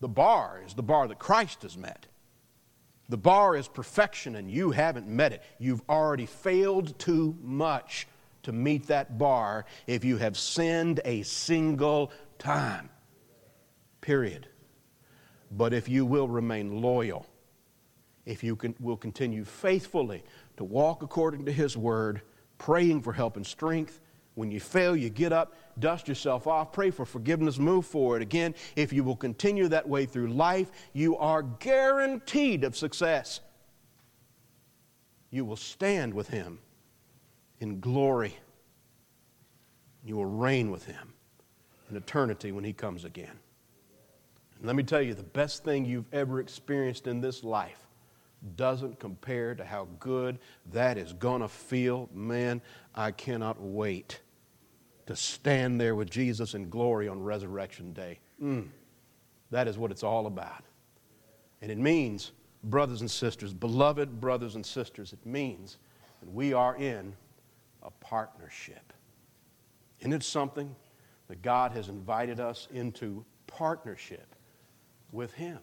The 0.00 0.08
bar 0.08 0.62
is 0.66 0.74
the 0.74 0.82
bar 0.82 1.08
that 1.08 1.18
Christ 1.18 1.62
has 1.62 1.76
met. 1.76 2.06
The 3.08 3.18
bar 3.18 3.56
is 3.56 3.68
perfection, 3.68 4.36
and 4.36 4.50
you 4.50 4.70
haven't 4.70 5.08
met 5.08 5.32
it. 5.32 5.42
You've 5.58 5.82
already 5.88 6.26
failed 6.26 6.98
too 6.98 7.36
much 7.42 8.06
to 8.44 8.52
meet 8.52 8.86
that 8.86 9.18
bar 9.18 9.66
if 9.86 10.04
you 10.04 10.16
have 10.16 10.38
sinned 10.38 11.00
a 11.04 11.22
single 11.22 12.12
time. 12.38 12.88
Period. 14.00 14.48
But 15.50 15.74
if 15.74 15.88
you 15.88 16.06
will 16.06 16.28
remain 16.28 16.80
loyal, 16.80 17.26
if 18.24 18.44
you 18.44 18.54
can, 18.54 18.74
will 18.78 18.96
continue 18.96 19.44
faithfully 19.44 20.22
to 20.56 20.64
walk 20.64 21.02
according 21.02 21.44
to 21.46 21.52
His 21.52 21.76
word, 21.76 22.22
praying 22.58 23.02
for 23.02 23.12
help 23.12 23.36
and 23.36 23.46
strength, 23.46 24.00
when 24.34 24.50
you 24.50 24.60
fail, 24.60 24.96
you 24.96 25.10
get 25.10 25.32
up, 25.32 25.54
dust 25.80 26.06
yourself 26.06 26.46
off, 26.46 26.72
pray 26.72 26.90
for 26.90 27.04
forgiveness, 27.04 27.58
move 27.58 27.86
forward. 27.86 28.22
Again, 28.22 28.54
if 28.76 28.92
you 28.92 29.02
will 29.02 29.16
continue 29.16 29.68
that 29.68 29.88
way 29.88 30.06
through 30.06 30.28
life, 30.28 30.70
you 30.92 31.16
are 31.16 31.42
guaranteed 31.42 32.64
of 32.64 32.76
success. 32.76 33.40
You 35.30 35.44
will 35.44 35.56
stand 35.56 36.12
with 36.14 36.28
Him 36.28 36.58
in 37.60 37.80
glory. 37.80 38.36
You 40.04 40.16
will 40.16 40.26
reign 40.26 40.70
with 40.70 40.86
Him 40.86 41.14
in 41.90 41.96
eternity 41.96 42.52
when 42.52 42.64
He 42.64 42.72
comes 42.72 43.04
again. 43.04 43.38
And 44.58 44.66
let 44.66 44.76
me 44.76 44.82
tell 44.82 45.02
you, 45.02 45.14
the 45.14 45.22
best 45.22 45.64
thing 45.64 45.84
you've 45.84 46.12
ever 46.12 46.40
experienced 46.40 47.06
in 47.06 47.20
this 47.20 47.42
life 47.42 47.86
doesn't 48.56 48.98
compare 48.98 49.54
to 49.54 49.64
how 49.64 49.86
good 49.98 50.38
that 50.72 50.96
is 50.96 51.12
going 51.12 51.42
to 51.42 51.48
feel. 51.48 52.08
Man, 52.14 52.60
I 52.94 53.10
cannot 53.10 53.60
wait 53.60 54.20
to 55.10 55.16
stand 55.16 55.80
there 55.80 55.96
with 55.96 56.08
Jesus 56.08 56.54
in 56.54 56.70
glory 56.70 57.08
on 57.08 57.20
Resurrection 57.20 57.92
Day. 57.92 58.20
Mm, 58.40 58.68
that 59.50 59.66
is 59.66 59.76
what 59.76 59.90
it's 59.90 60.04
all 60.04 60.28
about. 60.28 60.62
And 61.60 61.68
it 61.68 61.78
means, 61.78 62.30
brothers 62.62 63.00
and 63.00 63.10
sisters, 63.10 63.52
beloved 63.52 64.20
brothers 64.20 64.54
and 64.54 64.64
sisters, 64.64 65.12
it 65.12 65.26
means 65.26 65.78
that 66.20 66.32
we 66.32 66.52
are 66.52 66.76
in 66.76 67.12
a 67.82 67.90
partnership. 67.90 68.92
And 70.00 70.14
it's 70.14 70.28
something 70.28 70.76
that 71.26 71.42
God 71.42 71.72
has 71.72 71.88
invited 71.88 72.38
us 72.38 72.68
into 72.72 73.24
partnership 73.48 74.36
with 75.10 75.32
Him. 75.34 75.58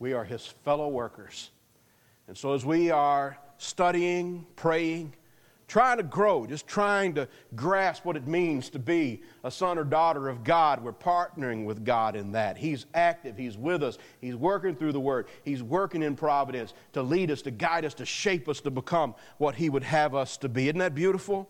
We 0.00 0.12
are 0.12 0.24
His 0.24 0.44
fellow 0.44 0.88
workers. 0.88 1.50
And 2.26 2.36
so, 2.36 2.52
as 2.52 2.64
we 2.64 2.90
are 2.90 3.38
studying, 3.58 4.44
praying, 4.56 5.14
trying 5.66 5.96
to 5.96 6.02
grow, 6.02 6.46
just 6.46 6.66
trying 6.66 7.14
to 7.14 7.28
grasp 7.54 8.04
what 8.04 8.16
it 8.16 8.26
means 8.26 8.70
to 8.70 8.78
be 8.78 9.22
a 9.42 9.50
son 9.50 9.78
or 9.78 9.84
daughter 9.84 10.28
of 10.28 10.44
God, 10.44 10.82
we're 10.82 10.92
partnering 10.92 11.64
with 11.64 11.84
God 11.84 12.16
in 12.16 12.32
that. 12.32 12.56
He's 12.56 12.86
active, 12.94 13.36
He's 13.36 13.56
with 13.56 13.82
us, 13.82 13.98
He's 14.20 14.36
working 14.36 14.76
through 14.76 14.92
the 14.92 15.00
Word, 15.00 15.26
He's 15.44 15.62
working 15.62 16.02
in 16.02 16.16
providence 16.16 16.74
to 16.92 17.02
lead 17.02 17.30
us, 17.30 17.42
to 17.42 17.50
guide 17.50 17.84
us, 17.84 17.94
to 17.94 18.06
shape 18.06 18.48
us 18.48 18.60
to 18.60 18.70
become 18.70 19.14
what 19.38 19.54
He 19.54 19.70
would 19.70 19.84
have 19.84 20.14
us 20.14 20.36
to 20.38 20.48
be. 20.48 20.68
Isn't 20.68 20.78
that 20.78 20.94
beautiful? 20.94 21.48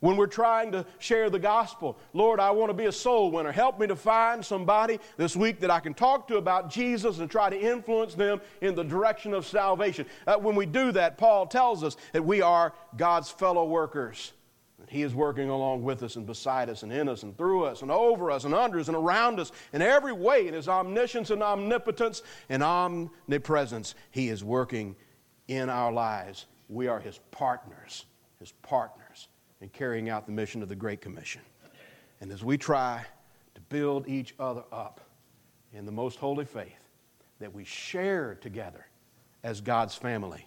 When 0.00 0.16
we're 0.16 0.26
trying 0.28 0.72
to 0.72 0.86
share 0.98 1.28
the 1.28 1.38
gospel, 1.38 1.98
Lord, 2.14 2.40
I 2.40 2.50
want 2.52 2.70
to 2.70 2.74
be 2.74 2.86
a 2.86 2.92
soul 2.92 3.30
winner. 3.30 3.52
Help 3.52 3.78
me 3.78 3.86
to 3.86 3.96
find 3.96 4.42
somebody 4.42 4.98
this 5.18 5.36
week 5.36 5.60
that 5.60 5.70
I 5.70 5.78
can 5.78 5.92
talk 5.92 6.26
to 6.28 6.38
about 6.38 6.70
Jesus 6.70 7.18
and 7.18 7.30
try 7.30 7.50
to 7.50 7.60
influence 7.60 8.14
them 8.14 8.40
in 8.62 8.74
the 8.74 8.82
direction 8.82 9.34
of 9.34 9.46
salvation. 9.46 10.06
Uh, 10.26 10.36
when 10.36 10.56
we 10.56 10.64
do 10.64 10.90
that, 10.92 11.18
Paul 11.18 11.46
tells 11.46 11.84
us 11.84 11.98
that 12.14 12.24
we 12.24 12.40
are 12.40 12.72
God's 12.96 13.30
fellow 13.30 13.66
workers. 13.66 14.32
He 14.88 15.02
is 15.02 15.14
working 15.14 15.50
along 15.50 15.82
with 15.82 16.02
us 16.02 16.16
and 16.16 16.26
beside 16.26 16.70
us 16.70 16.82
and 16.82 16.90
in 16.90 17.06
us 17.06 17.22
and 17.22 17.36
through 17.36 17.64
us 17.64 17.82
and 17.82 17.90
over 17.90 18.30
us 18.30 18.44
and 18.44 18.54
under 18.54 18.80
us 18.80 18.88
and 18.88 18.96
around 18.96 19.38
us 19.38 19.52
in 19.74 19.82
every 19.82 20.14
way. 20.14 20.48
In 20.48 20.54
His 20.54 20.66
omniscience 20.66 21.28
and 21.28 21.42
omnipotence 21.42 22.22
and 22.48 22.62
omnipresence, 22.62 23.94
He 24.10 24.30
is 24.30 24.42
working 24.42 24.96
in 25.46 25.68
our 25.68 25.92
lives. 25.92 26.46
We 26.70 26.88
are 26.88 26.98
His 26.98 27.20
partners, 27.30 28.06
His 28.38 28.52
partners 28.62 29.28
in 29.60 29.68
carrying 29.68 30.08
out 30.08 30.26
the 30.26 30.32
mission 30.32 30.62
of 30.62 30.68
the 30.68 30.76
Great 30.76 31.00
Commission. 31.00 31.42
And 32.20 32.32
as 32.32 32.44
we 32.44 32.56
try 32.56 33.04
to 33.54 33.60
build 33.62 34.08
each 34.08 34.34
other 34.38 34.64
up 34.72 35.00
in 35.72 35.86
the 35.86 35.92
most 35.92 36.18
holy 36.18 36.44
faith 36.44 36.72
that 37.38 37.52
we 37.52 37.64
share 37.64 38.34
together 38.34 38.86
as 39.42 39.60
God's 39.60 39.94
family, 39.94 40.46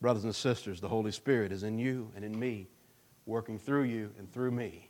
brothers 0.00 0.24
and 0.24 0.34
sisters, 0.34 0.80
the 0.80 0.88
Holy 0.88 1.12
Spirit 1.12 1.52
is 1.52 1.62
in 1.62 1.78
you 1.78 2.10
and 2.14 2.24
in 2.24 2.38
me, 2.38 2.68
working 3.26 3.58
through 3.58 3.84
you 3.84 4.10
and 4.18 4.30
through 4.32 4.50
me 4.50 4.88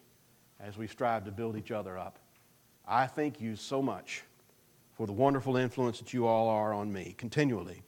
as 0.60 0.76
we 0.76 0.86
strive 0.86 1.24
to 1.24 1.32
build 1.32 1.56
each 1.56 1.70
other 1.70 1.98
up. 1.98 2.18
I 2.86 3.06
thank 3.06 3.40
you 3.40 3.56
so 3.56 3.82
much 3.82 4.22
for 4.92 5.06
the 5.06 5.12
wonderful 5.12 5.56
influence 5.56 5.98
that 5.98 6.12
you 6.12 6.26
all 6.26 6.48
are 6.48 6.72
on 6.72 6.92
me 6.92 7.14
continually. 7.18 7.82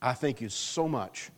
I 0.00 0.12
thank 0.12 0.40
you 0.40 0.48
so 0.48 0.88
much 0.88 1.30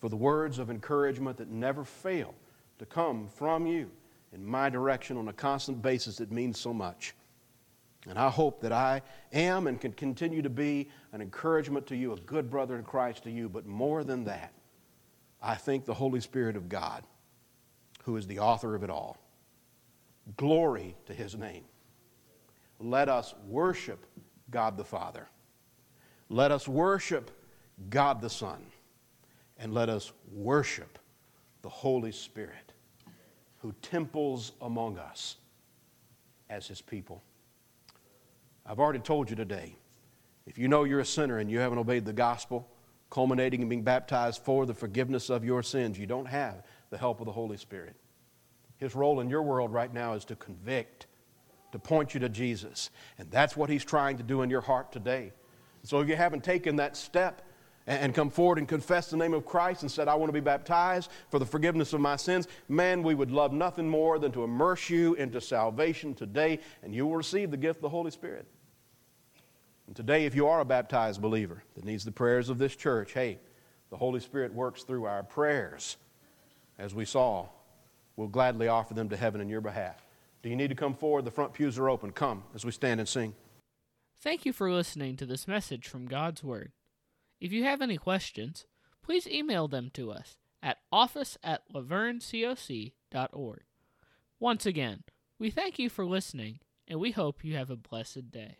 for 0.00 0.08
the 0.08 0.16
words 0.16 0.58
of 0.58 0.70
encouragement 0.70 1.38
that 1.38 1.48
never 1.48 1.84
fail 1.84 2.34
to 2.78 2.86
come 2.86 3.28
from 3.28 3.66
you 3.66 3.90
in 4.32 4.44
my 4.44 4.68
direction 4.68 5.16
on 5.16 5.28
a 5.28 5.32
constant 5.32 5.80
basis, 5.82 6.20
it 6.20 6.30
means 6.30 6.58
so 6.58 6.72
much. 6.72 7.14
And 8.08 8.18
I 8.18 8.28
hope 8.28 8.60
that 8.60 8.72
I 8.72 9.02
am 9.32 9.66
and 9.66 9.80
can 9.80 9.92
continue 9.92 10.42
to 10.42 10.50
be 10.50 10.88
an 11.12 11.20
encouragement 11.20 11.86
to 11.88 11.96
you, 11.96 12.12
a 12.12 12.16
good 12.16 12.50
brother 12.50 12.76
in 12.76 12.84
Christ 12.84 13.24
to 13.24 13.30
you. 13.30 13.48
But 13.48 13.66
more 13.66 14.04
than 14.04 14.24
that, 14.24 14.52
I 15.42 15.54
thank 15.54 15.84
the 15.84 15.94
Holy 15.94 16.20
Spirit 16.20 16.56
of 16.56 16.68
God, 16.68 17.04
who 18.04 18.16
is 18.16 18.26
the 18.26 18.38
author 18.38 18.74
of 18.74 18.82
it 18.82 18.90
all. 18.90 19.18
Glory 20.36 20.96
to 21.06 21.14
his 21.14 21.34
name. 21.34 21.64
Let 22.78 23.08
us 23.08 23.34
worship 23.46 24.06
God 24.50 24.76
the 24.76 24.84
Father. 24.84 25.26
Let 26.28 26.50
us 26.52 26.68
worship 26.68 27.30
God 27.90 28.20
the 28.20 28.30
Son. 28.30 28.64
And 29.58 29.74
let 29.74 29.88
us 29.88 30.12
worship 30.32 30.98
the 31.62 31.68
Holy 31.68 32.12
Spirit, 32.12 32.72
who 33.58 33.74
temples 33.82 34.52
among 34.60 34.98
us 34.98 35.36
as 36.50 36.66
his 36.66 36.80
people. 36.80 37.22
I've 38.64 38.78
already 38.78 39.00
told 39.00 39.30
you 39.30 39.36
today 39.36 39.76
if 40.46 40.58
you 40.58 40.68
know 40.68 40.84
you're 40.84 41.00
a 41.00 41.04
sinner 41.04 41.38
and 41.38 41.50
you 41.50 41.58
haven't 41.58 41.78
obeyed 41.78 42.04
the 42.04 42.12
gospel, 42.12 42.68
culminating 43.10 43.62
in 43.62 43.68
being 43.68 43.82
baptized 43.82 44.42
for 44.42 44.66
the 44.66 44.74
forgiveness 44.74 45.30
of 45.30 45.44
your 45.44 45.62
sins, 45.62 45.98
you 45.98 46.06
don't 46.06 46.26
have 46.26 46.62
the 46.90 46.98
help 46.98 47.20
of 47.20 47.26
the 47.26 47.32
Holy 47.32 47.56
Spirit. 47.56 47.96
His 48.78 48.94
role 48.94 49.20
in 49.20 49.28
your 49.28 49.42
world 49.42 49.72
right 49.72 49.92
now 49.92 50.14
is 50.14 50.24
to 50.26 50.36
convict, 50.36 51.06
to 51.72 51.78
point 51.78 52.14
you 52.14 52.20
to 52.20 52.28
Jesus. 52.28 52.90
And 53.18 53.30
that's 53.30 53.56
what 53.56 53.68
He's 53.68 53.84
trying 53.84 54.16
to 54.18 54.22
do 54.22 54.42
in 54.42 54.50
your 54.50 54.60
heart 54.60 54.92
today. 54.92 55.32
So 55.82 56.00
if 56.00 56.08
you 56.08 56.16
haven't 56.16 56.44
taken 56.44 56.76
that 56.76 56.96
step 56.96 57.42
and 57.88 58.14
come 58.14 58.28
forward 58.28 58.58
and 58.58 58.68
confess 58.68 59.08
the 59.08 59.16
name 59.16 59.32
of 59.32 59.46
Christ 59.46 59.80
and 59.80 59.90
said, 59.90 60.08
I 60.08 60.14
want 60.14 60.28
to 60.28 60.34
be 60.34 60.40
baptized 60.40 61.10
for 61.30 61.38
the 61.38 61.46
forgiveness 61.46 61.94
of 61.94 62.00
my 62.00 62.16
sins, 62.16 62.46
man, 62.68 63.02
we 63.02 63.14
would 63.14 63.30
love 63.30 63.50
nothing 63.50 63.88
more 63.88 64.18
than 64.18 64.30
to 64.32 64.44
immerse 64.44 64.90
you 64.90 65.14
into 65.14 65.40
salvation 65.40 66.14
today, 66.14 66.60
and 66.82 66.94
you 66.94 67.06
will 67.06 67.16
receive 67.16 67.50
the 67.50 67.56
gift 67.56 67.78
of 67.78 67.82
the 67.82 67.88
Holy 67.88 68.10
Spirit. 68.10 68.46
And 69.86 69.96
today, 69.96 70.26
if 70.26 70.34
you 70.34 70.46
are 70.46 70.60
a 70.60 70.66
baptized 70.66 71.22
believer 71.22 71.62
that 71.76 71.84
needs 71.84 72.04
the 72.04 72.12
prayers 72.12 72.50
of 72.50 72.58
this 72.58 72.76
church, 72.76 73.14
hey, 73.14 73.38
the 73.88 73.96
Holy 73.96 74.20
Spirit 74.20 74.52
works 74.52 74.82
through 74.82 75.06
our 75.06 75.22
prayers, 75.22 75.96
as 76.78 76.94
we 76.94 77.06
saw. 77.06 77.48
We'll 78.16 78.28
gladly 78.28 78.68
offer 78.68 78.92
them 78.92 79.08
to 79.08 79.16
heaven 79.16 79.40
in 79.40 79.48
your 79.48 79.62
behalf. 79.62 80.04
Do 80.42 80.50
you 80.50 80.56
need 80.56 80.68
to 80.68 80.74
come 80.74 80.92
forward? 80.92 81.24
The 81.24 81.30
front 81.30 81.54
pews 81.54 81.78
are 81.78 81.88
open. 81.88 82.12
Come 82.12 82.42
as 82.54 82.66
we 82.66 82.70
stand 82.70 83.00
and 83.00 83.08
sing. 83.08 83.34
Thank 84.20 84.44
you 84.44 84.52
for 84.52 84.70
listening 84.70 85.16
to 85.16 85.24
this 85.24 85.48
message 85.48 85.88
from 85.88 86.06
God's 86.06 86.44
Word. 86.44 86.72
If 87.40 87.52
you 87.52 87.64
have 87.64 87.80
any 87.80 87.96
questions, 87.98 88.66
please 89.02 89.26
email 89.26 89.68
them 89.68 89.90
to 89.94 90.10
us 90.10 90.36
at 90.62 90.78
office 90.90 91.38
at 91.42 91.62
lavergnecoc.org. 91.72 93.60
Once 94.40 94.66
again, 94.66 95.04
we 95.38 95.50
thank 95.50 95.78
you 95.78 95.88
for 95.88 96.04
listening, 96.04 96.60
and 96.86 97.00
we 97.00 97.12
hope 97.12 97.44
you 97.44 97.56
have 97.56 97.70
a 97.70 97.76
blessed 97.76 98.30
day. 98.30 98.58